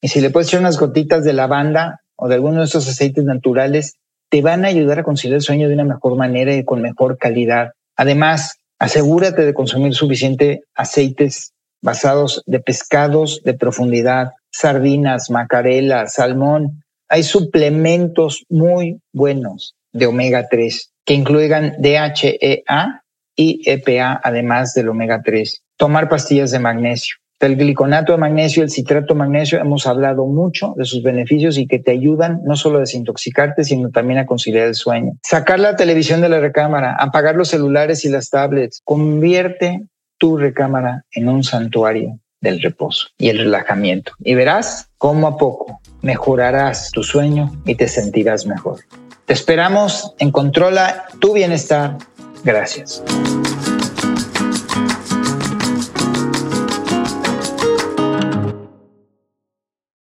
y 0.00 0.08
si 0.08 0.20
le 0.20 0.30
puedes 0.30 0.48
echar 0.48 0.60
unas 0.60 0.78
gotitas 0.78 1.24
de 1.24 1.32
lavanda 1.32 2.00
o 2.16 2.28
de 2.28 2.36
alguno 2.36 2.60
de 2.60 2.64
estos 2.64 2.88
aceites 2.88 3.24
naturales, 3.24 3.96
te 4.30 4.42
van 4.42 4.64
a 4.64 4.68
ayudar 4.68 5.00
a 5.00 5.04
conciliar 5.04 5.36
el 5.36 5.42
sueño 5.42 5.68
de 5.68 5.74
una 5.74 5.84
mejor 5.84 6.16
manera 6.16 6.54
y 6.54 6.64
con 6.64 6.80
mejor 6.80 7.18
calidad. 7.18 7.72
Además, 7.96 8.56
asegúrate 8.78 9.44
de 9.44 9.54
consumir 9.54 9.94
suficiente 9.94 10.62
aceites 10.74 11.52
basados 11.82 12.42
de 12.46 12.60
pescados 12.60 13.42
de 13.44 13.54
profundidad, 13.54 14.32
sardinas, 14.50 15.30
macarela, 15.30 16.06
salmón. 16.06 16.84
Hay 17.08 17.22
suplementos 17.22 18.44
muy 18.48 19.00
buenos 19.12 19.74
de 19.92 20.06
omega 20.06 20.48
3 20.48 20.92
que 21.04 21.14
incluyan 21.14 21.74
DHEA 21.78 23.02
y 23.34 23.62
EPA, 23.68 24.20
además 24.22 24.74
del 24.74 24.90
omega 24.90 25.22
3. 25.22 25.62
Tomar 25.76 26.08
pastillas 26.08 26.50
de 26.50 26.58
magnesio 26.58 27.16
el 27.46 27.56
gliconato 27.56 28.12
de 28.12 28.18
magnesio, 28.18 28.62
el 28.62 28.70
citrato 28.70 29.14
de 29.14 29.18
magnesio, 29.18 29.58
hemos 29.58 29.86
hablado 29.86 30.26
mucho 30.26 30.74
de 30.76 30.84
sus 30.84 31.02
beneficios 31.02 31.56
y 31.58 31.66
que 31.66 31.78
te 31.78 31.90
ayudan 31.90 32.40
no 32.44 32.56
solo 32.56 32.76
a 32.76 32.80
desintoxicarte, 32.80 33.64
sino 33.64 33.90
también 33.90 34.18
a 34.18 34.26
conciliar 34.26 34.66
el 34.66 34.74
sueño. 34.74 35.12
Sacar 35.22 35.58
la 35.58 35.76
televisión 35.76 36.20
de 36.20 36.28
la 36.28 36.40
recámara, 36.40 36.94
apagar 36.94 37.36
los 37.36 37.48
celulares 37.48 38.04
y 38.04 38.10
las 38.10 38.30
tablets, 38.30 38.80
convierte 38.84 39.82
tu 40.18 40.36
recámara 40.36 41.04
en 41.12 41.28
un 41.28 41.42
santuario 41.42 42.18
del 42.40 42.60
reposo 42.60 43.08
y 43.18 43.28
el 43.28 43.38
relajamiento. 43.38 44.12
Y 44.22 44.34
verás 44.34 44.88
cómo 44.98 45.26
a 45.26 45.36
poco 45.36 45.80
mejorarás 46.02 46.90
tu 46.90 47.02
sueño 47.02 47.52
y 47.64 47.74
te 47.74 47.88
sentirás 47.88 48.46
mejor. 48.46 48.80
Te 49.26 49.32
esperamos 49.32 50.14
en 50.18 50.30
Controla 50.30 51.04
tu 51.20 51.32
bienestar. 51.34 51.96
Gracias. 52.44 53.02